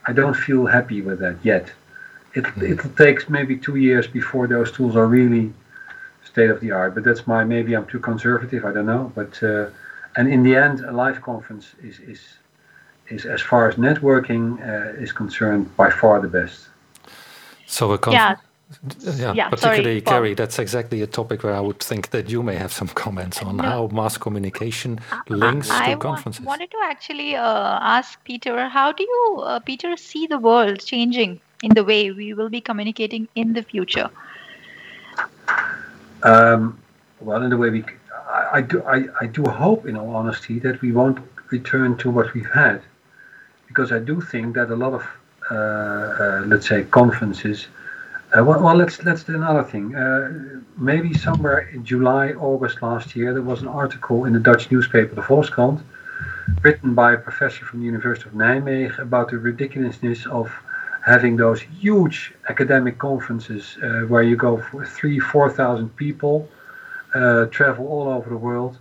[0.06, 1.72] i don't feel happy with that yet
[2.36, 2.74] it, hmm.
[2.74, 5.52] it takes maybe two years before those tools are really
[6.26, 9.42] state of the art but that's my maybe i'm too conservative i don't know but
[9.42, 9.68] uh,
[10.18, 12.22] and in the end, a live conference is is
[13.10, 16.68] is as far as networking uh, is concerned by far the best.
[17.66, 18.40] So a conference.
[18.42, 18.50] Yeah.
[19.00, 22.42] Yeah, yeah, particularly sorry, Carrie, that's exactly a topic where I would think that you
[22.42, 23.64] may have some comments on no.
[23.64, 25.00] how mass communication
[25.30, 26.44] links I, I to conferences.
[26.44, 30.80] I wanted to actually uh, ask Pieter, how do you, uh, Pieter, see the world
[30.80, 34.10] changing in the way we will be communicating in the future?
[36.24, 36.80] Um,
[37.20, 37.84] well, in the way we
[38.58, 42.34] I, do I, I do hope, in all honesty, that we won't return to what
[42.34, 42.82] we've had,
[43.68, 45.04] because I do think that a lot of
[45.52, 47.68] uh, uh, let's say conferences.
[48.36, 49.96] Uh, well, well, let's let's do another thing.
[49.96, 54.72] Uh, maybe somewhere in July, August last year, there was an article in the Dutch
[54.72, 55.82] newspaper, the Volkskrant,
[56.62, 60.52] written by a professor from the University of Nijmegen about the ridiculousness of
[61.06, 66.48] having those huge academic conferences uh, where you go for three, four thousand people
[67.14, 68.78] uh, travel all over the world,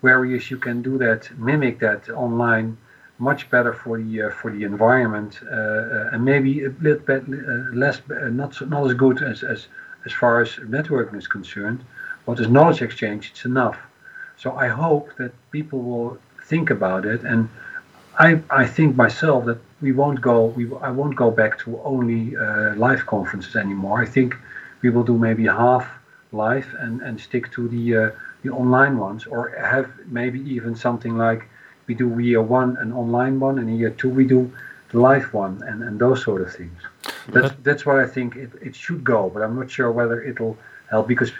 [0.00, 2.76] whereas you can do that, mimic that online
[3.18, 7.22] much better for the uh, for the environment uh, uh and maybe a little bit
[7.22, 9.68] uh, less not so, not as good as, as
[10.04, 11.80] as far as networking is concerned
[12.26, 13.78] but as knowledge exchange it's enough.
[14.36, 17.48] So i hope that people will think about it and
[18.18, 22.22] i i think myself that we won't go we i won't go back to only
[22.86, 24.02] live conferences anymore.
[24.02, 24.36] I think
[24.82, 25.86] we will do maybe half
[26.34, 28.10] live and, and stick to the uh,
[28.42, 31.42] the online ones, or have maybe even something like
[31.86, 34.50] we do year one an online one, and year two we do
[34.90, 36.80] the live one, and, and those sort of things.
[37.28, 40.56] That's that's where I think it, it should go, but I'm not sure whether it'll
[40.90, 41.32] help because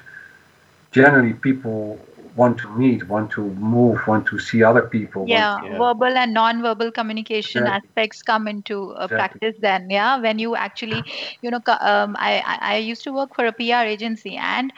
[0.93, 1.99] generally people
[2.37, 5.25] want to meet, want to move, want to see other people.
[5.27, 5.79] Yeah, to, yeah.
[5.79, 7.89] verbal and non-verbal communication exactly.
[7.89, 9.17] aspects come into uh, exactly.
[9.17, 9.89] practice then.
[9.91, 11.05] Yeah, when you actually,
[11.43, 14.73] you know, um, I, I used to work for a PR agency, and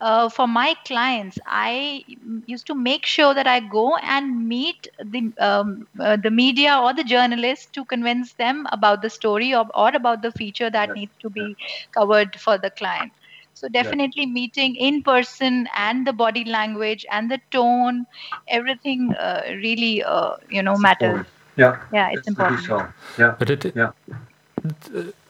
[0.00, 2.04] uh, for my clients, I
[2.46, 6.92] used to make sure that I go and meet the um, uh, the media or
[6.92, 11.12] the journalists to convince them about the story or, or about the feature that needs
[11.20, 11.56] to be
[11.92, 13.12] covered for the client
[13.58, 14.40] So definitely yeah.
[14.40, 18.06] meeting in person and the body language and the tone,
[18.46, 21.26] everything uh, really, uh, you know, matters.
[21.56, 21.78] Yeah.
[21.92, 22.60] Yeah, it's important.
[22.60, 22.86] So.
[23.18, 23.34] Yeah.
[23.36, 23.90] But it, yeah.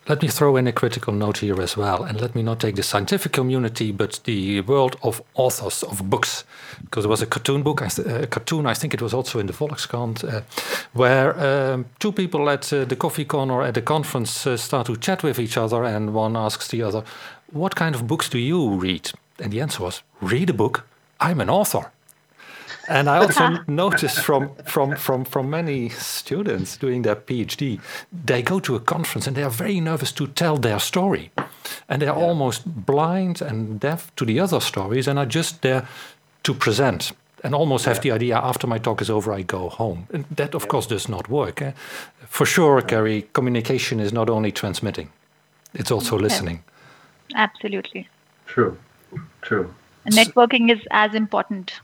[0.09, 2.77] let me throw in a critical note here as well, and let me not take
[2.77, 6.45] the scientific community, but the world of authors of books,
[6.83, 9.53] because there was a cartoon book, a cartoon, I think it was also in the
[9.53, 10.43] Volkskrant, uh,
[10.93, 14.97] where um, two people at uh, the coffee corner at the conference uh, start to
[14.97, 17.05] chat with each other, and one asks the other,
[17.52, 20.87] "What kind of books do you read?" And the answer was, "Read a book.
[21.20, 21.90] I'm an author."
[22.88, 27.80] And I also noticed from, from, from, from many students doing their PhD,
[28.24, 31.30] they go to a conference and they are very nervous to tell their story.
[31.88, 32.26] And they're yeah.
[32.28, 35.87] almost blind and deaf to the other stories and are just there
[36.44, 37.12] to present
[37.44, 38.02] and almost have yeah.
[38.02, 40.06] the idea after my talk is over, I go home.
[40.12, 40.68] And that, of yeah.
[40.68, 41.62] course, does not work.
[41.62, 41.72] Eh?
[42.28, 45.11] For sure, Carrie, communication is not only transmitting,
[45.74, 46.62] it's also listening.
[47.35, 48.09] Absolutely.
[48.47, 48.79] True,
[49.43, 49.75] true.
[50.05, 51.81] And networking is as important.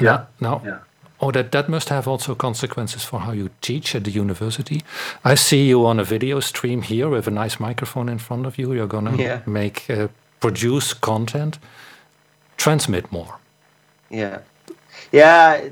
[0.00, 0.26] Yeah.
[0.40, 0.60] No.
[0.64, 0.78] yeah.
[1.20, 4.82] Oh, that, that must have also consequences for how you teach at the university.
[5.24, 8.58] I see you on a video stream here with a nice microphone in front of
[8.58, 8.72] you.
[8.72, 9.40] You're going to yeah.
[9.46, 10.08] make, uh,
[10.40, 11.58] produce content,
[12.56, 13.38] transmit more.
[14.10, 14.40] Yeah.
[15.12, 15.68] Yeah.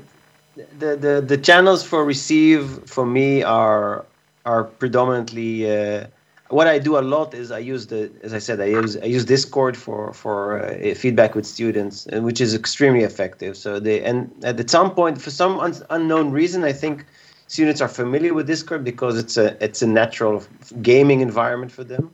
[0.55, 4.05] The, the, the channels for receive for me are
[4.45, 6.05] are predominantly uh,
[6.53, 9.05] what I do a lot is I use the, as I said, I use I
[9.05, 13.57] use Discord for for uh, feedback with students, uh, which is extremely effective.
[13.57, 17.05] So they and at some point, for some un- unknown reason, I think
[17.47, 20.43] students are familiar with Discord because it's a it's a natural
[20.81, 22.11] gaming environment for them.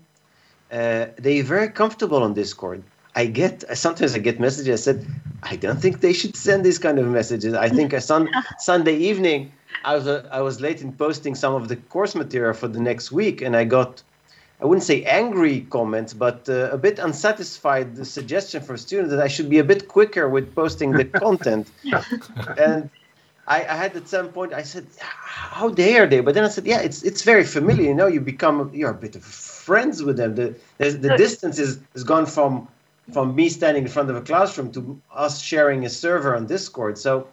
[0.71, 2.81] Uh, they're very comfortable on Discord.
[3.15, 4.81] I get sometimes I get messages.
[4.81, 5.05] I said
[5.43, 7.53] I don't think they should send these kind of messages.
[7.53, 9.51] I think a sun, Sunday evening
[9.83, 12.79] I was uh, I was late in posting some of the course material for the
[12.79, 14.03] next week, and I got
[14.61, 19.21] I wouldn't say angry comments, but uh, a bit unsatisfied the suggestion from students that
[19.21, 21.71] I should be a bit quicker with posting the content.
[22.57, 22.89] and
[23.47, 26.65] I, I, had at some point I said, "How dare they?" But then I said,
[26.67, 27.83] "Yeah, it's it's very familiar.
[27.83, 30.35] You know, you become you're a bit of friends with them.
[30.35, 32.67] The the distance is has gone from
[33.13, 36.97] from me standing in front of a classroom to us sharing a server on Discord.
[36.97, 37.27] So."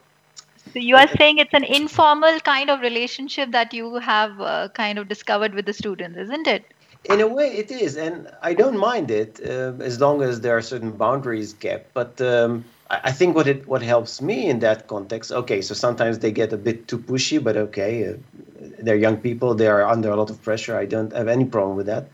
[0.72, 4.98] So you are saying it's an informal kind of relationship that you have uh, kind
[4.98, 6.64] of discovered with the students, isn't it?
[7.10, 10.56] In a way it is and i don't mind it uh, as long as there
[10.56, 14.86] are certain boundaries kept but um, I, think what it what helps me in that
[14.86, 18.14] context okay so sometimes they get a bit too pushy but okay uh,
[18.80, 21.76] they're young people they are under a lot of pressure i don't have any problem
[21.76, 22.08] with that.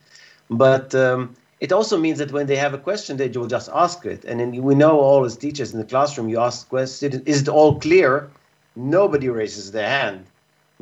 [0.51, 4.05] But um, it also means that when they have a question they will just ask
[4.05, 7.43] it and then we know all as teachers in the classroom you ask questions is
[7.43, 8.31] it all clear?
[8.77, 10.27] Nobody raises their hand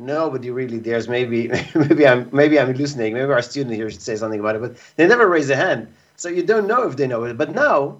[0.01, 1.07] nobody really dares.
[1.07, 3.13] Maybe maybe I'm maybe I'm hallucinating.
[3.13, 5.87] Maybe our student here should say something about it, but they never raise a hand,
[6.15, 7.37] so you don't know if they know it.
[7.37, 7.99] But now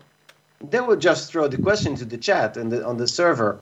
[0.70, 3.60] they will just throw the question to the chat and the, on the server.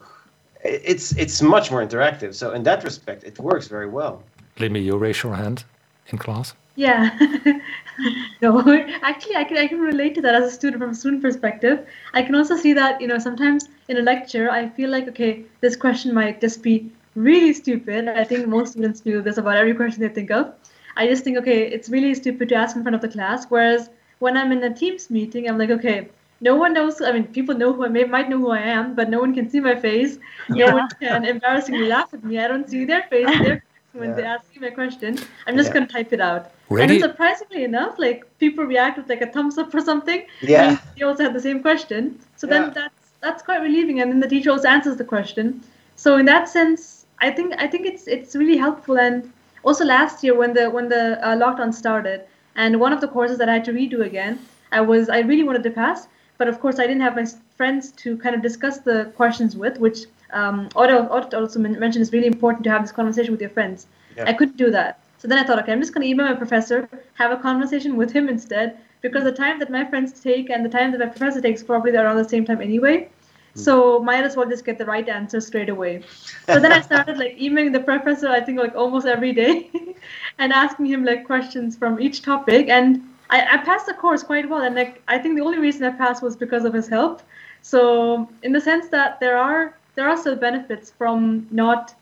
[0.62, 2.34] It's it's much more interactive.
[2.34, 4.22] So in that respect, it works very well.
[4.56, 5.64] Limi, you raise your hand
[6.08, 6.54] in class.
[6.76, 7.18] Yeah.
[8.42, 8.60] no,
[9.02, 11.86] actually, I can I can relate to that as a student from a student perspective.
[12.14, 15.44] I can also see that you know sometimes in a lecture I feel like okay
[15.60, 16.90] this question might just be
[17.22, 18.08] really stupid.
[18.08, 20.52] I think most students do this about every question they think of.
[20.96, 23.46] I just think, okay, it's really stupid to ask in front of the class.
[23.48, 26.08] Whereas when I'm in a Teams meeting, I'm like, okay,
[26.40, 27.00] no one knows.
[27.00, 29.34] I mean, people know who I may, might know who I am, but no one
[29.34, 30.18] can see my face.
[30.48, 30.66] Yeah.
[30.66, 32.38] No one can embarrassingly laugh at me.
[32.38, 33.26] I don't see their face.
[33.26, 34.14] Their when yeah.
[34.14, 35.74] they ask me my question, I'm just yeah.
[35.74, 36.52] gonna type it out.
[36.68, 36.94] Ready?
[36.94, 40.24] And surprisingly enough, like people react with like a thumbs up or something.
[40.40, 40.78] Yeah.
[40.96, 42.18] They also had the same question.
[42.36, 42.52] So yeah.
[42.54, 45.62] then that's that's quite relieving, and then the teacher also answers the question.
[45.96, 48.98] So in that sense, I think I think it's it's really helpful.
[48.98, 52.22] And also last year when the when the uh, lockdown started,
[52.56, 54.38] and one of the courses that I had to redo again,
[54.72, 56.08] I was I really wanted to pass,
[56.38, 59.78] but of course I didn't have my friends to kind of discuss the questions with,
[59.78, 63.50] which um, Oded, Oded also mentioned is really important to have this conversation with your
[63.50, 63.86] friends.
[64.16, 64.24] Yeah.
[64.26, 65.00] I couldn't do that.
[65.18, 67.96] So then I thought, okay, I'm just going to email my professor, have a conversation
[67.96, 71.06] with him instead, because the time that my friends take and the time that my
[71.06, 73.08] professor takes probably are around the same time anyway.
[73.54, 73.60] Hmm.
[73.60, 76.02] So might as well just get the right answer straight away.
[76.46, 79.70] So then I started like emailing the professor, I think like almost every day,
[80.38, 82.68] and asking him like questions from each topic.
[82.68, 84.62] And I, I passed the course quite well.
[84.62, 87.22] And like I think the only reason I passed was because of his help.
[87.62, 91.94] So in the sense that there are there are still benefits from not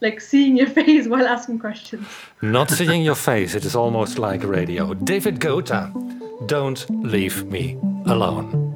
[0.00, 2.06] like seeing your face while asking questions.
[2.42, 4.94] Not seeing your face, it is almost like radio.
[4.94, 5.90] David Guetta,
[6.46, 8.75] don't leave me alone.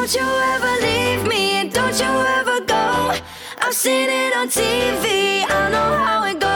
[0.00, 3.12] Don't you ever leave me, don't you ever go.
[3.58, 6.49] I've seen it on TV, I know how it goes.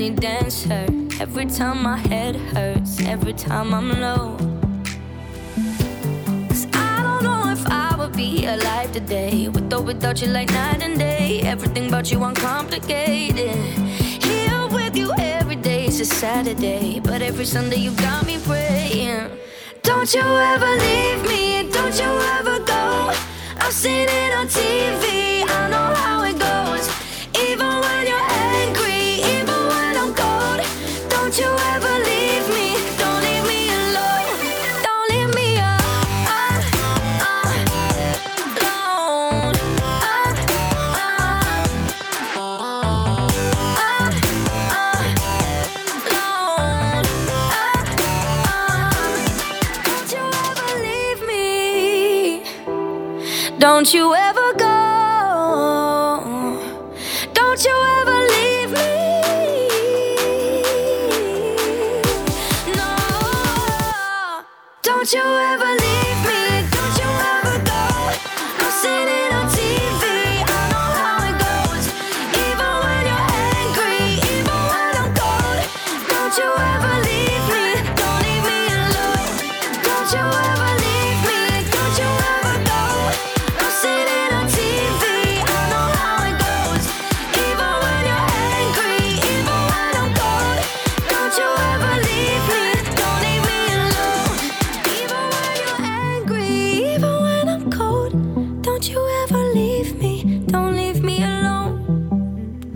[0.00, 0.86] Tiny dancer.
[1.20, 4.34] Every time my head hurts, every time I'm low.
[6.48, 9.48] Cause I don't know if I would be alive today.
[9.48, 11.42] With or without you, like night and day.
[11.42, 13.56] Everything about you uncomplicated.
[14.24, 17.00] Here with you every day is a Saturday.
[17.00, 19.28] But every Sunday you got me praying.
[19.82, 20.22] Don't you
[20.52, 23.12] ever leave me, don't you ever go.
[23.58, 25.29] I've seen it on TV,
[53.60, 54.29] Don't you ever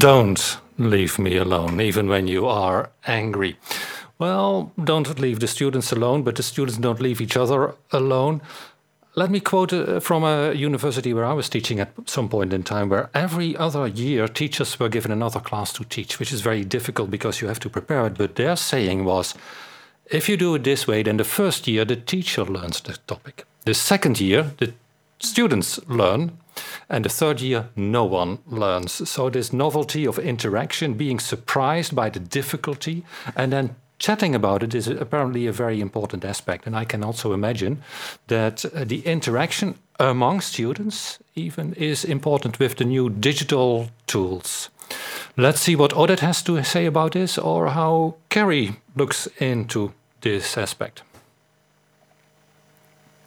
[0.04, 3.56] Don't leave me alone, even when you are angry.
[4.18, 8.42] Well, don't leave the students alone, but the students don't leave each other alone.
[9.14, 12.64] Let me quote uh, from a university where I was teaching at some point in
[12.64, 16.66] time, where every other year teachers were given another class to teach, which is very
[16.66, 18.18] difficult because you have to prepare it.
[18.18, 19.34] But their saying was
[20.10, 23.46] if you do it this way, then the first year the teacher learns the topic.
[23.64, 24.74] The second year, the
[25.18, 26.32] students learn.
[26.88, 29.08] And the third year, no one learns.
[29.08, 33.04] So, this novelty of interaction, being surprised by the difficulty,
[33.36, 36.66] and then chatting about it is apparently a very important aspect.
[36.66, 37.82] And I can also imagine
[38.26, 44.70] that uh, the interaction among students even is important with the new digital tools.
[45.36, 50.58] Let's see what Oded has to say about this or how Kerry looks into this
[50.58, 51.02] aspect.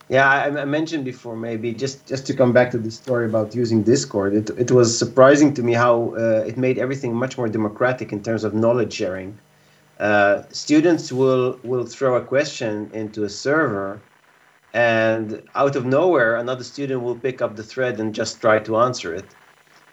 [0.09, 3.53] Yeah, I, I mentioned before, maybe just just to come back to the story about
[3.53, 4.33] using Discord.
[4.33, 8.23] It it was surprising to me how uh, it made everything much more democratic in
[8.23, 9.37] terms of knowledge sharing.
[9.99, 14.01] Uh, students will will throw a question into a server,
[14.73, 18.77] and out of nowhere, another student will pick up the thread and just try to
[18.77, 19.35] answer it.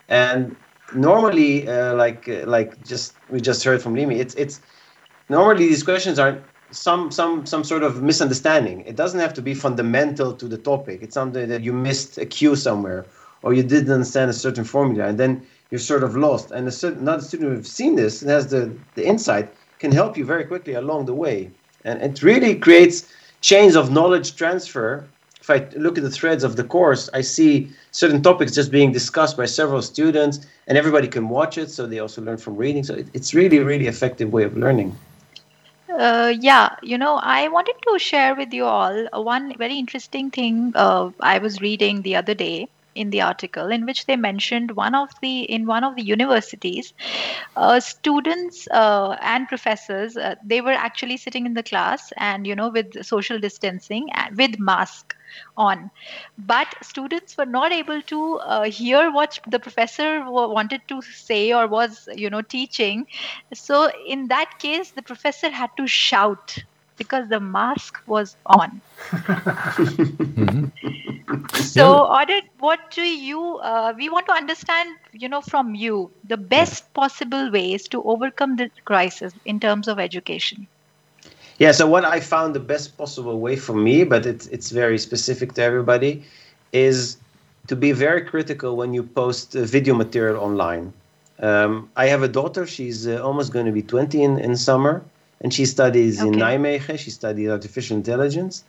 [0.08, 0.56] And
[0.94, 4.60] normally, uh, like like just we just heard from Limi, it's it's
[5.28, 6.38] normally these questions are
[6.74, 8.82] some some some sort of misunderstanding.
[8.86, 11.02] It doesn't have to be fundamental to the topic.
[11.02, 13.06] It's something that you missed a cue somewhere,
[13.42, 16.50] or you didn't understand a certain formula, and then you're sort of lost.
[16.50, 20.16] And a certain, another student who's seen this and has the the insight can help
[20.16, 21.50] you very quickly along the way,
[21.84, 23.08] and it really creates
[23.40, 25.04] chains of knowledge transfer.
[25.40, 28.92] If I look at the threads of the course, I see certain topics just being
[28.92, 32.82] discussed by several students, and everybody can watch it, so they also learn from reading.
[32.82, 34.96] So it, it's really, really effective way of learning.
[35.98, 40.72] Uh, yeah, you know, I wanted to share with you all one very interesting thing
[40.74, 44.94] uh, I was reading the other day in the article in which they mentioned one
[44.94, 46.92] of the in one of the universities
[47.56, 52.54] uh, students uh, and professors uh, they were actually sitting in the class and you
[52.54, 55.16] know with social distancing and with mask
[55.56, 55.90] on
[56.38, 61.66] but students were not able to uh, hear what the professor wanted to say or
[61.66, 63.06] was you know teaching
[63.52, 66.62] so in that case the professor had to shout
[66.96, 68.80] because the mask was on.
[69.10, 71.00] mm-hmm.
[71.54, 73.56] So, Oded, what do you?
[73.58, 78.56] Uh, we want to understand, you know, from you the best possible ways to overcome
[78.56, 80.66] this crisis in terms of education.
[81.58, 81.72] Yeah.
[81.72, 85.54] So, what I found the best possible way for me, but it's it's very specific
[85.54, 86.22] to everybody,
[86.72, 87.16] is
[87.68, 90.92] to be very critical when you post video material online.
[91.40, 92.66] Um, I have a daughter.
[92.66, 95.02] She's uh, almost going to be 20 in, in summer,
[95.40, 96.28] and she studies okay.
[96.28, 96.98] in Nijmegen.
[96.98, 98.64] She studies artificial intelligence.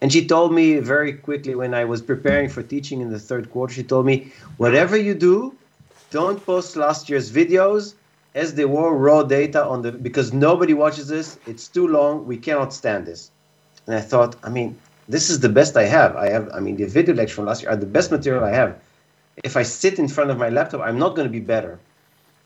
[0.00, 3.50] And she told me very quickly when I was preparing for teaching in the third
[3.50, 5.54] quarter, she told me, whatever you do,
[6.10, 7.94] don't post last year's videos
[8.34, 11.38] as they were raw data on the because nobody watches this.
[11.46, 12.26] It's too long.
[12.26, 13.30] We cannot stand this.
[13.86, 14.78] And I thought, I mean,
[15.08, 16.16] this is the best I have.
[16.16, 18.50] I have, I mean, the video lecture from last year are the best material I
[18.50, 18.78] have.
[19.44, 21.78] If I sit in front of my laptop, I'm not going to be better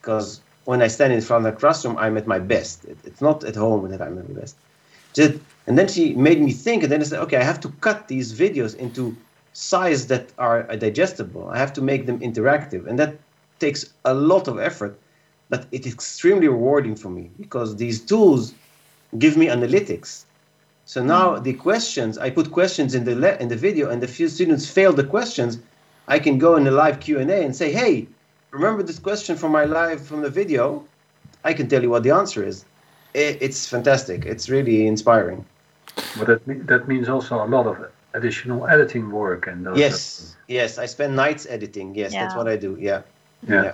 [0.01, 2.85] because when I stand in front of the classroom, I'm at my best.
[2.85, 4.57] It, it's not at home that I'm at my best.
[5.15, 7.69] Just, and then she made me think, and then I said, okay, I have to
[7.81, 9.17] cut these videos into
[9.53, 11.49] size that are digestible.
[11.49, 13.17] I have to make them interactive, and that
[13.59, 14.99] takes a lot of effort,
[15.49, 18.55] but it's extremely rewarding for me because these tools
[19.19, 20.25] give me analytics.
[20.85, 21.43] So now mm.
[21.43, 24.69] the questions, I put questions in the le- in the video, and if few students
[24.69, 25.59] fail the questions,
[26.09, 28.07] I can go in a live Q and A and say, hey,
[28.51, 30.85] remember this question from my live from the video?
[31.45, 32.65] I can tell you what the answer is.
[33.15, 34.25] It's fantastic.
[34.25, 35.45] It's really inspiring.
[36.19, 40.79] But that that means also a lot of additional editing work and those yes, yes.
[40.79, 41.95] I spend nights editing.
[41.95, 42.23] Yes, yeah.
[42.23, 42.77] that's what I do.
[42.81, 43.03] Yeah.
[43.49, 43.63] yeah.
[43.63, 43.73] yeah.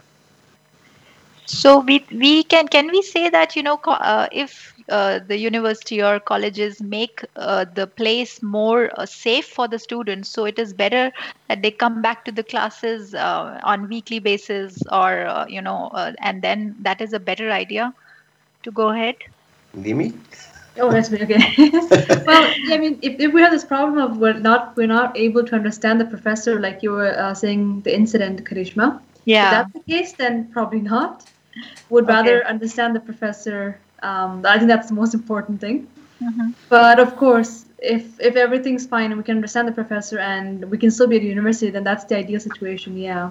[1.47, 6.03] So we we can can we say that you know uh, if uh, the university
[6.03, 10.73] or colleges make uh, the place more uh, safe for the students, so it is
[10.73, 11.13] better
[11.49, 15.91] that they come back to the classes uh, on weekly basis, or uh, you know,
[16.19, 17.95] and then that is a better idea
[18.67, 19.17] to go ahead.
[19.77, 20.13] Limi?
[20.79, 21.23] Oh, that's me.
[21.23, 21.71] Okay.
[22.27, 25.45] well, I mean, if, if we have this problem of we're not we're not able
[25.45, 29.01] to understand the professor, like you were saying, the incident, Karishma.
[29.25, 29.47] Yeah.
[29.47, 31.25] If that's the case, then probably not
[31.89, 32.49] would rather okay.
[32.49, 33.79] understand the professor.
[34.03, 35.89] Um, I think that's the most important thing.
[36.23, 36.51] Mm-hmm.
[36.69, 40.79] But of course, if if everything's fine and we can understand the professor and we
[40.79, 42.97] can still be at university, then that's the ideal situation.
[42.99, 43.31] Yeah.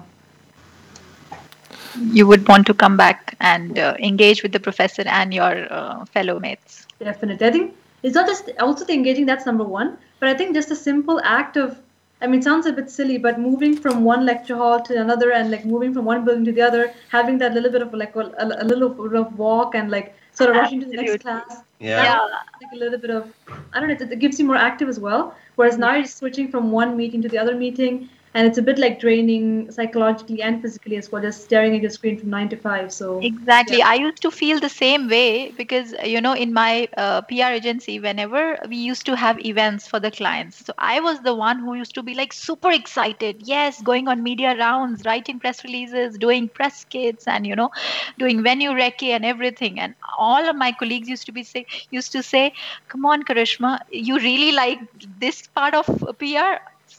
[2.00, 6.04] You would want to come back and uh, engage with the professor and your uh,
[6.06, 6.86] fellow mates.
[6.98, 9.26] Definitely, I think it's not just also the engaging.
[9.26, 9.98] That's number one.
[10.18, 11.78] But I think just a simple act of
[12.22, 15.32] I mean, it sounds a bit silly, but moving from one lecture hall to another
[15.32, 18.16] and like moving from one building to the other, having that little bit of like
[18.16, 21.62] a, a little bit of walk and like sort of rushing to the next class.
[21.78, 22.02] Yeah.
[22.02, 22.20] yeah.
[22.62, 23.30] Like a little bit of,
[23.74, 25.34] I don't know, it, it gives you more active as well.
[25.56, 28.78] Whereas now you're switching from one meeting to the other meeting and it's a bit
[28.78, 32.56] like draining psychologically and physically as well just staring at your screen from 9 to
[32.56, 33.78] 5 so exactly.
[33.78, 33.88] yeah.
[33.88, 37.98] i used to feel the same way because you know in my uh, pr agency
[38.08, 41.74] whenever we used to have events for the clients so i was the one who
[41.74, 43.42] used to be like super excited.
[43.44, 47.70] Yes going on media rounds writing press releases doing press kits and you know
[48.18, 49.80] doing venue recce and everything.
[49.80, 52.52] And all of my colleagues used to be say used to say
[52.88, 54.80] come on karishma you really like
[55.26, 55.86] this part of
[56.18, 56.56] pr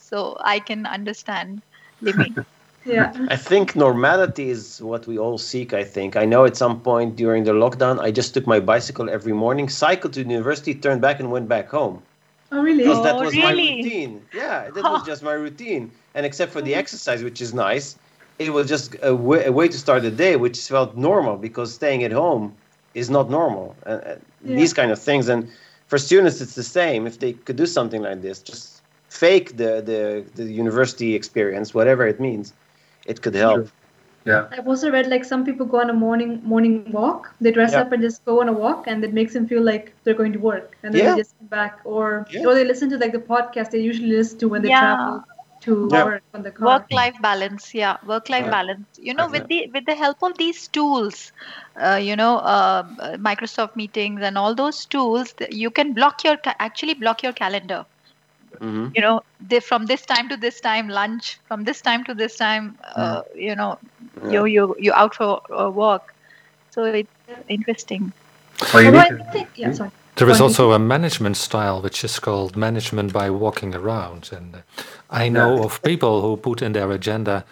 [0.10, 1.62] so I can understand
[2.02, 2.36] living.
[2.86, 3.14] yeah.
[3.30, 5.74] I think normality is what we all seek.
[5.74, 9.10] I think I know at some point during the lockdown, I just took my bicycle
[9.10, 12.02] every morning, cycled to the university, turned back, and went back home.
[12.52, 12.84] Oh really?
[12.84, 13.44] Because oh, that was really?
[13.44, 14.26] my routine.
[14.34, 15.92] Yeah, that was just my routine.
[16.16, 17.98] And except for the exercise, which is nice,
[18.40, 22.04] it was just a way, way to start the day, which felt normal because staying
[22.04, 22.56] at home
[22.94, 23.76] is not normal.
[23.86, 24.56] Uh, yeah.
[24.56, 25.50] These kind of things, and
[25.88, 27.06] for students, it's the same.
[27.06, 28.77] If they could do something like this, just
[29.10, 32.54] fake the, the, the university experience, whatever it means,
[33.06, 33.70] it could help.
[34.26, 34.48] Yeah.
[34.52, 37.34] I've also read like some people go on a morning morning walk.
[37.40, 37.82] They dress yeah.
[37.82, 40.34] up and just go on a walk, and it makes them feel like they're going
[40.34, 41.12] to work, and then yeah.
[41.12, 41.80] they just come back.
[41.86, 42.46] Or yeah.
[42.46, 45.24] or they listen to like the podcast they usually listen to when they travel
[45.62, 46.68] to work on the car.
[46.68, 48.86] Work life balance, yeah, work life balance.
[49.00, 51.32] You know, with the with the help of these tools,
[51.82, 52.84] uh, you know, uh,
[53.16, 57.86] Microsoft meetings and all those tools, you can block your actually block your calendar
[58.60, 58.90] Mm-hmm.
[58.96, 61.40] You know, they, from this time to this time, lunch.
[61.48, 63.42] From this time to this time, uh, mm.
[63.42, 63.78] you know,
[64.24, 64.32] yeah.
[64.32, 66.14] you you you out for a walk.
[66.72, 67.10] So it's
[67.48, 68.12] interesting.
[69.56, 69.92] yeah, sorry.
[70.16, 74.60] There is also a management style which is called management by walking around, and uh,
[75.12, 77.46] I know of people who put in their agenda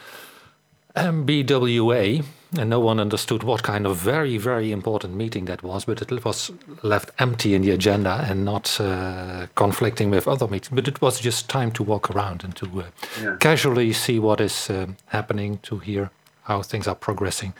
[0.96, 2.24] MBWA,
[2.58, 6.26] and no one understood what kind of very, very important meeting that was, but it
[6.26, 6.52] was
[6.84, 10.76] left empty in the agenda and not uh, conflicting with other meetings.
[10.76, 12.84] But it was just time to walk around and to uh,
[13.22, 13.36] yeah.
[13.40, 16.10] casually see what is uh, happening, to hear
[16.44, 17.54] how things are progressing,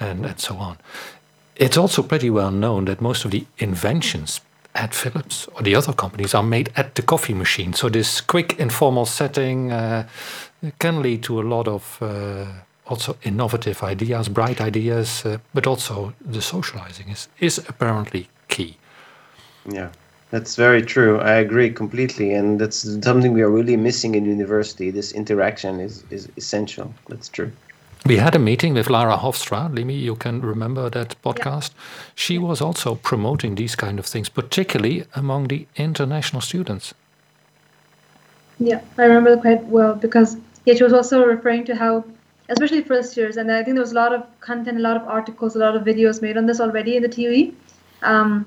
[0.00, 0.78] and, and so on.
[1.56, 4.40] It's also pretty well known that most of the inventions
[4.74, 7.72] at Philips or the other companies are made at the coffee machine.
[7.72, 10.08] So this quick informal setting uh,
[10.78, 12.46] can lead to a lot of uh,
[12.92, 18.76] also innovative ideas, bright ideas, uh, but also the socializing is, is apparently key.
[19.64, 19.88] Yeah,
[20.30, 21.18] that's very true.
[21.20, 22.34] I agree completely.
[22.38, 24.90] And that's something we are really missing in university.
[24.90, 26.92] This interaction is, is essential.
[27.08, 27.50] That's true.
[28.04, 29.70] We had a meeting with Lara Hofstra.
[29.72, 31.70] Limi, you can remember that podcast.
[31.70, 32.12] Yeah.
[32.14, 36.94] She was also promoting these kind of things, particularly among the international students.
[38.58, 42.04] Yeah, I remember quite well because yeah, she was also referring to how,
[42.52, 45.08] especially first years, and I think there was a lot of content, a lot of
[45.08, 47.54] articles, a lot of videos made on this already in the TU/e.
[48.02, 48.46] Um,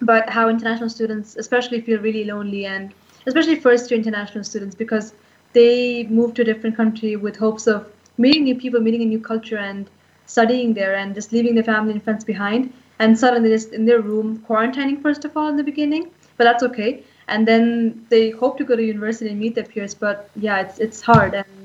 [0.00, 2.92] but how international students especially feel really lonely and
[3.26, 5.12] especially first year international students because
[5.52, 9.20] they move to a different country with hopes of meeting new people meeting a new
[9.20, 9.90] culture and
[10.26, 14.00] studying there and just leaving their family and friends behind and suddenly just in their
[14.00, 18.56] room quarantining first of all in the beginning but that's okay and then they hope
[18.58, 21.57] to go to university and meet their peers but yeah it's it's hard and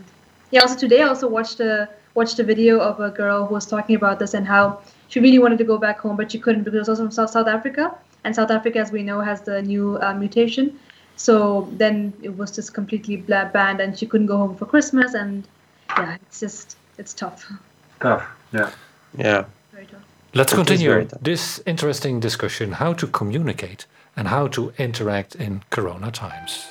[0.54, 1.90] yeah also today i also watched a
[2.20, 4.64] watched a video of a girl who was talking about this and how
[5.10, 7.12] she really wanted to go back home but she couldn't because it was also from
[7.20, 7.94] south, south africa
[8.24, 10.80] and South Africa, as we know, has the new uh, mutation.
[11.16, 15.14] So then it was just completely banned, and she couldn't go home for Christmas.
[15.14, 15.48] And
[15.90, 17.52] yeah, it's just it's tough.
[18.00, 18.72] Tough, yeah,
[19.18, 19.46] yeah.
[19.72, 20.02] Very tough.
[20.34, 23.86] Let's continue this interesting discussion: how to communicate
[24.16, 26.66] and how to interact in Corona times.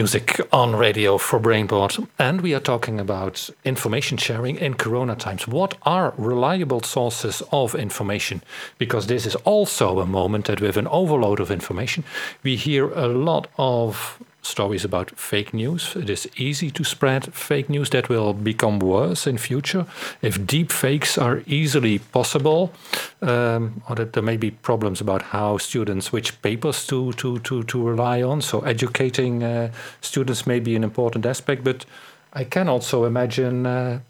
[0.00, 5.46] Music on radio for Brainport, and we are talking about information sharing in Corona times.
[5.46, 8.40] What are reliable sources of information?
[8.78, 12.02] Because this is also a moment that we have an overload of information.
[12.42, 15.96] We hear a lot of stories about fake news.
[15.96, 19.86] It is easy to spread fake news that will become worse in future
[20.22, 22.72] if deep fakes are easily possible,
[23.22, 27.62] um, or that there may be problems about how students which papers to to to,
[27.64, 28.40] to rely on.
[28.40, 29.70] So educating uh,
[30.00, 31.84] students may be an important aspect, but
[32.32, 33.66] I can also imagine.
[33.66, 34.00] Uh,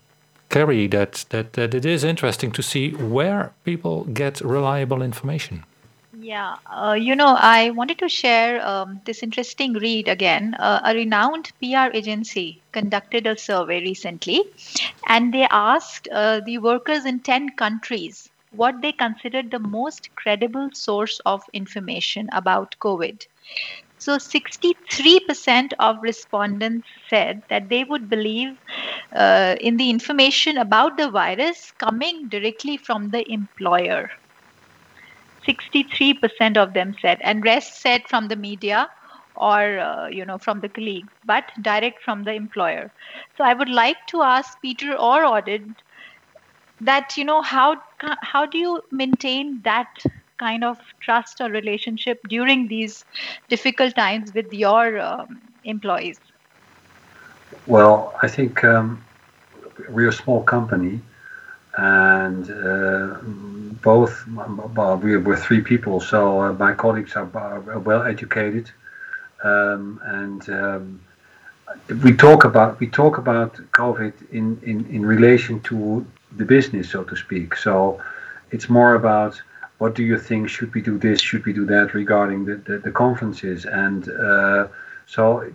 [0.50, 5.62] Carrie, that, that, that it is interesting to see where people get reliable information.
[6.22, 10.54] Yeah, uh, you know, I wanted to share um, this interesting read again.
[10.54, 14.42] Uh, a renowned PR agency conducted a survey recently,
[15.06, 20.68] and they asked uh, the workers in 10 countries what they considered the most credible
[20.74, 23.26] source of information about COVID.
[23.98, 28.58] So, 63% of respondents said that they would believe
[29.12, 34.10] uh, in the information about the virus coming directly from the employer
[35.46, 38.88] 63% of them said and rest said from the media
[39.36, 42.90] or uh, you know from the colleagues but direct from the employer.
[43.36, 45.74] So i would like to ask Pieter or Oded
[46.80, 47.76] that you know how
[48.22, 49.88] how do you maintain that
[50.38, 53.04] kind of trust or relationship during these
[53.48, 56.18] difficult times with your um, employees?
[57.66, 59.04] Well i think um,
[59.88, 61.00] we're a small company
[61.76, 63.16] and uh,
[63.82, 68.70] both well, we were three people, so uh, my colleagues are, are well educated,
[69.44, 71.00] um, and um,
[72.02, 76.04] we talk about we talk about COVID in, in, in relation to
[76.36, 77.56] the business, so to speak.
[77.56, 78.00] So
[78.50, 79.40] it's more about
[79.78, 82.78] what do you think should we do this, should we do that regarding the, the,
[82.78, 84.68] the conferences, and uh,
[85.06, 85.50] so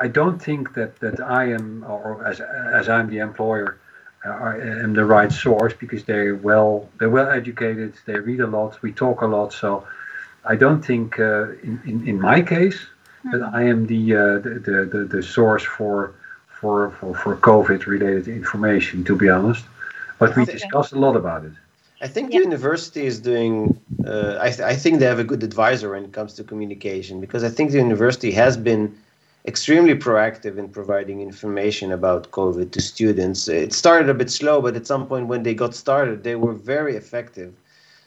[0.00, 3.78] I don't think that, that I am or as as I'm the employer
[4.24, 8.92] am the right source because they're well they're well educated they read a lot we
[8.92, 9.86] talk a lot so
[10.44, 13.32] i don't think uh, in, in, in my case mm-hmm.
[13.32, 16.14] that i am the, uh, the, the, the source for
[16.48, 19.64] for for, for covid related information to be honest
[20.18, 21.52] but we discuss a lot about it
[22.02, 23.78] I think the university is doing.
[24.06, 27.20] Uh, I, th- I think they have a good advisor when it comes to communication
[27.20, 28.96] because I think the university has been
[29.46, 33.48] extremely proactive in providing information about COVID to students.
[33.48, 36.52] It started a bit slow, but at some point when they got started, they were
[36.52, 37.54] very effective.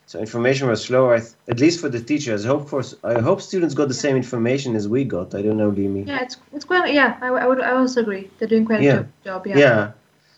[0.05, 2.45] So information was slower, at least for the teachers.
[2.45, 5.33] I hope for I hope students got the same information as we got.
[5.33, 6.05] I don't know, Limi.
[6.05, 6.93] Yeah, it's it's quite.
[6.93, 8.29] Yeah, I, I would I also agree.
[8.37, 8.91] They're doing quite yeah.
[8.91, 9.47] a good job.
[9.47, 9.57] Yeah.
[9.57, 9.91] Yeah.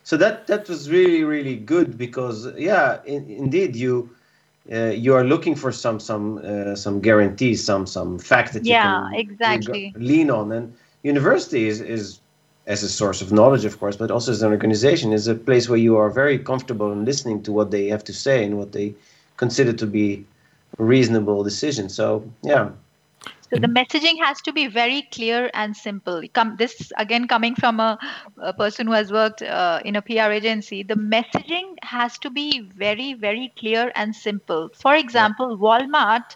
[0.04, 4.10] So that that was really really good because yeah, in, indeed you.
[4.72, 9.08] Uh, you are looking for some some uh, some guarantees, some some fact that yeah,
[9.12, 9.94] you can exactly.
[9.96, 10.74] lean on, and
[11.06, 12.20] university is, is
[12.66, 15.70] as a source of knowledge, of course, but also as an organization, is a place
[15.70, 18.72] where you are very comfortable in listening to what they have to say and what
[18.72, 18.94] they
[19.38, 20.26] consider to be
[20.80, 21.94] reasonable decisions.
[21.94, 22.72] So, yeah.
[23.54, 26.24] So the messaging has to be very clear and simple.
[26.34, 28.00] Come, this again coming from a,
[28.42, 30.82] a person who has worked uh, in a PR agency.
[30.82, 34.70] The messaging has to be very, very clear and simple.
[34.74, 36.36] For example, Walmart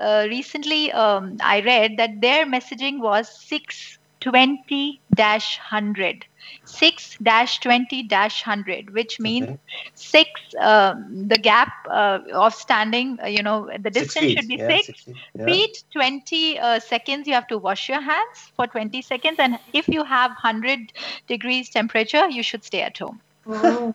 [0.00, 6.26] uh, recently um, I read that their messaging was six 20 100
[6.64, 7.18] 6
[7.60, 9.58] 20 100 which means okay.
[9.94, 14.68] 6 um, the gap uh, of standing uh, you know the distance should be yeah,
[14.68, 15.44] 6 feet, yeah.
[15.44, 19.86] feet 20 uh, seconds you have to wash your hands for 20 seconds and if
[19.88, 20.92] you have 100
[21.28, 23.94] degrees temperature you should stay at home oh.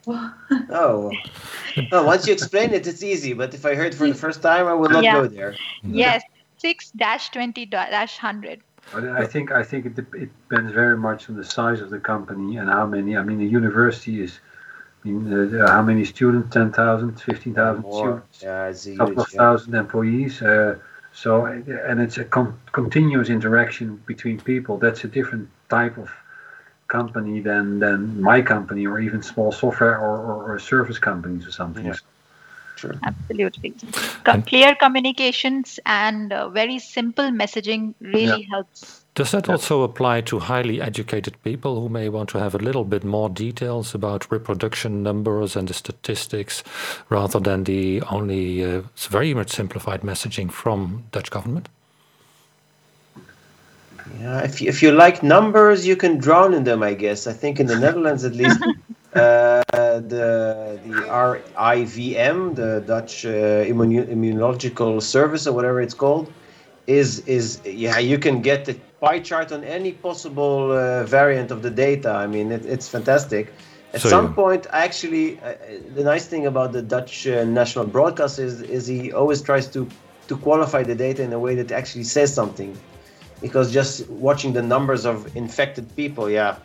[0.70, 1.12] oh.
[1.92, 4.68] oh once you explain it it's easy but if i heard for the first time
[4.68, 5.14] i will not yeah.
[5.14, 6.22] go there yes
[6.60, 6.92] 6
[7.32, 8.62] 20 100
[8.94, 12.58] I think I think it, it depends very much on the size of the company
[12.58, 13.18] and how many.
[13.18, 14.40] I mean, the university is.
[15.04, 16.54] I mean, uh, how many students?
[16.54, 20.42] 10,000, 15,000 students, yeah, it's a couple of thousand employees.
[20.42, 20.78] Uh,
[21.14, 24.78] so, and it's a con- continuous interaction between people.
[24.78, 26.10] That's a different type of
[26.90, 31.52] company than than my company or even small software or, or, or service companies or
[31.52, 31.86] something.
[31.86, 31.96] Yeah.
[32.80, 32.98] Sure.
[33.04, 33.74] Absolutely.
[34.24, 38.50] Co- clear communications and uh, very simple messaging really yeah.
[38.50, 39.04] helps.
[39.16, 42.86] Does that also apply to highly educated people who may want to have a little
[42.86, 46.64] bit more details about reproduction numbers and the statistics
[47.10, 51.68] rather than the only uh, very much simplified messaging from Dutch government?
[54.22, 57.28] Yeah, if you, if you like numbers, you can drown in them, I guess.
[57.28, 58.64] I think in the Netherlands, at least,
[59.16, 63.30] uh, the the RIVM, the Dutch uh,
[63.72, 66.32] Immun- Immunological Service or whatever it's called,
[66.88, 71.62] is is yeah you can get the pie chart on any possible uh, variant of
[71.62, 72.12] the data.
[72.12, 73.54] I mean, it, it's fantastic.
[73.94, 75.54] At So some you- point, actually, uh,
[75.96, 79.88] the nice thing about the Dutch uh, national broadcast is, is he always tries to,
[80.28, 82.78] to qualify the data in a way that actually says something.
[83.42, 86.58] Because just watching the numbers of infected people, yeah,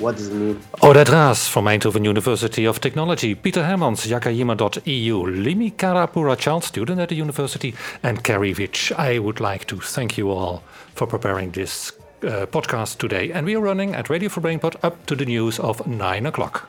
[0.00, 0.56] what does it mean?
[0.82, 7.16] Oded Raz from Eindhoven University of Technology, Pieter Hermans, Jakajima.eu, Limi Kalapurachal student at the
[7.16, 8.92] university, and Carrie Vij.
[8.96, 10.62] I would like to thank you all
[10.94, 11.92] for preparing this
[12.22, 13.30] uh, podcast today.
[13.32, 16.68] And we are running at Radio for Brainport up to the news of 9 o'clock.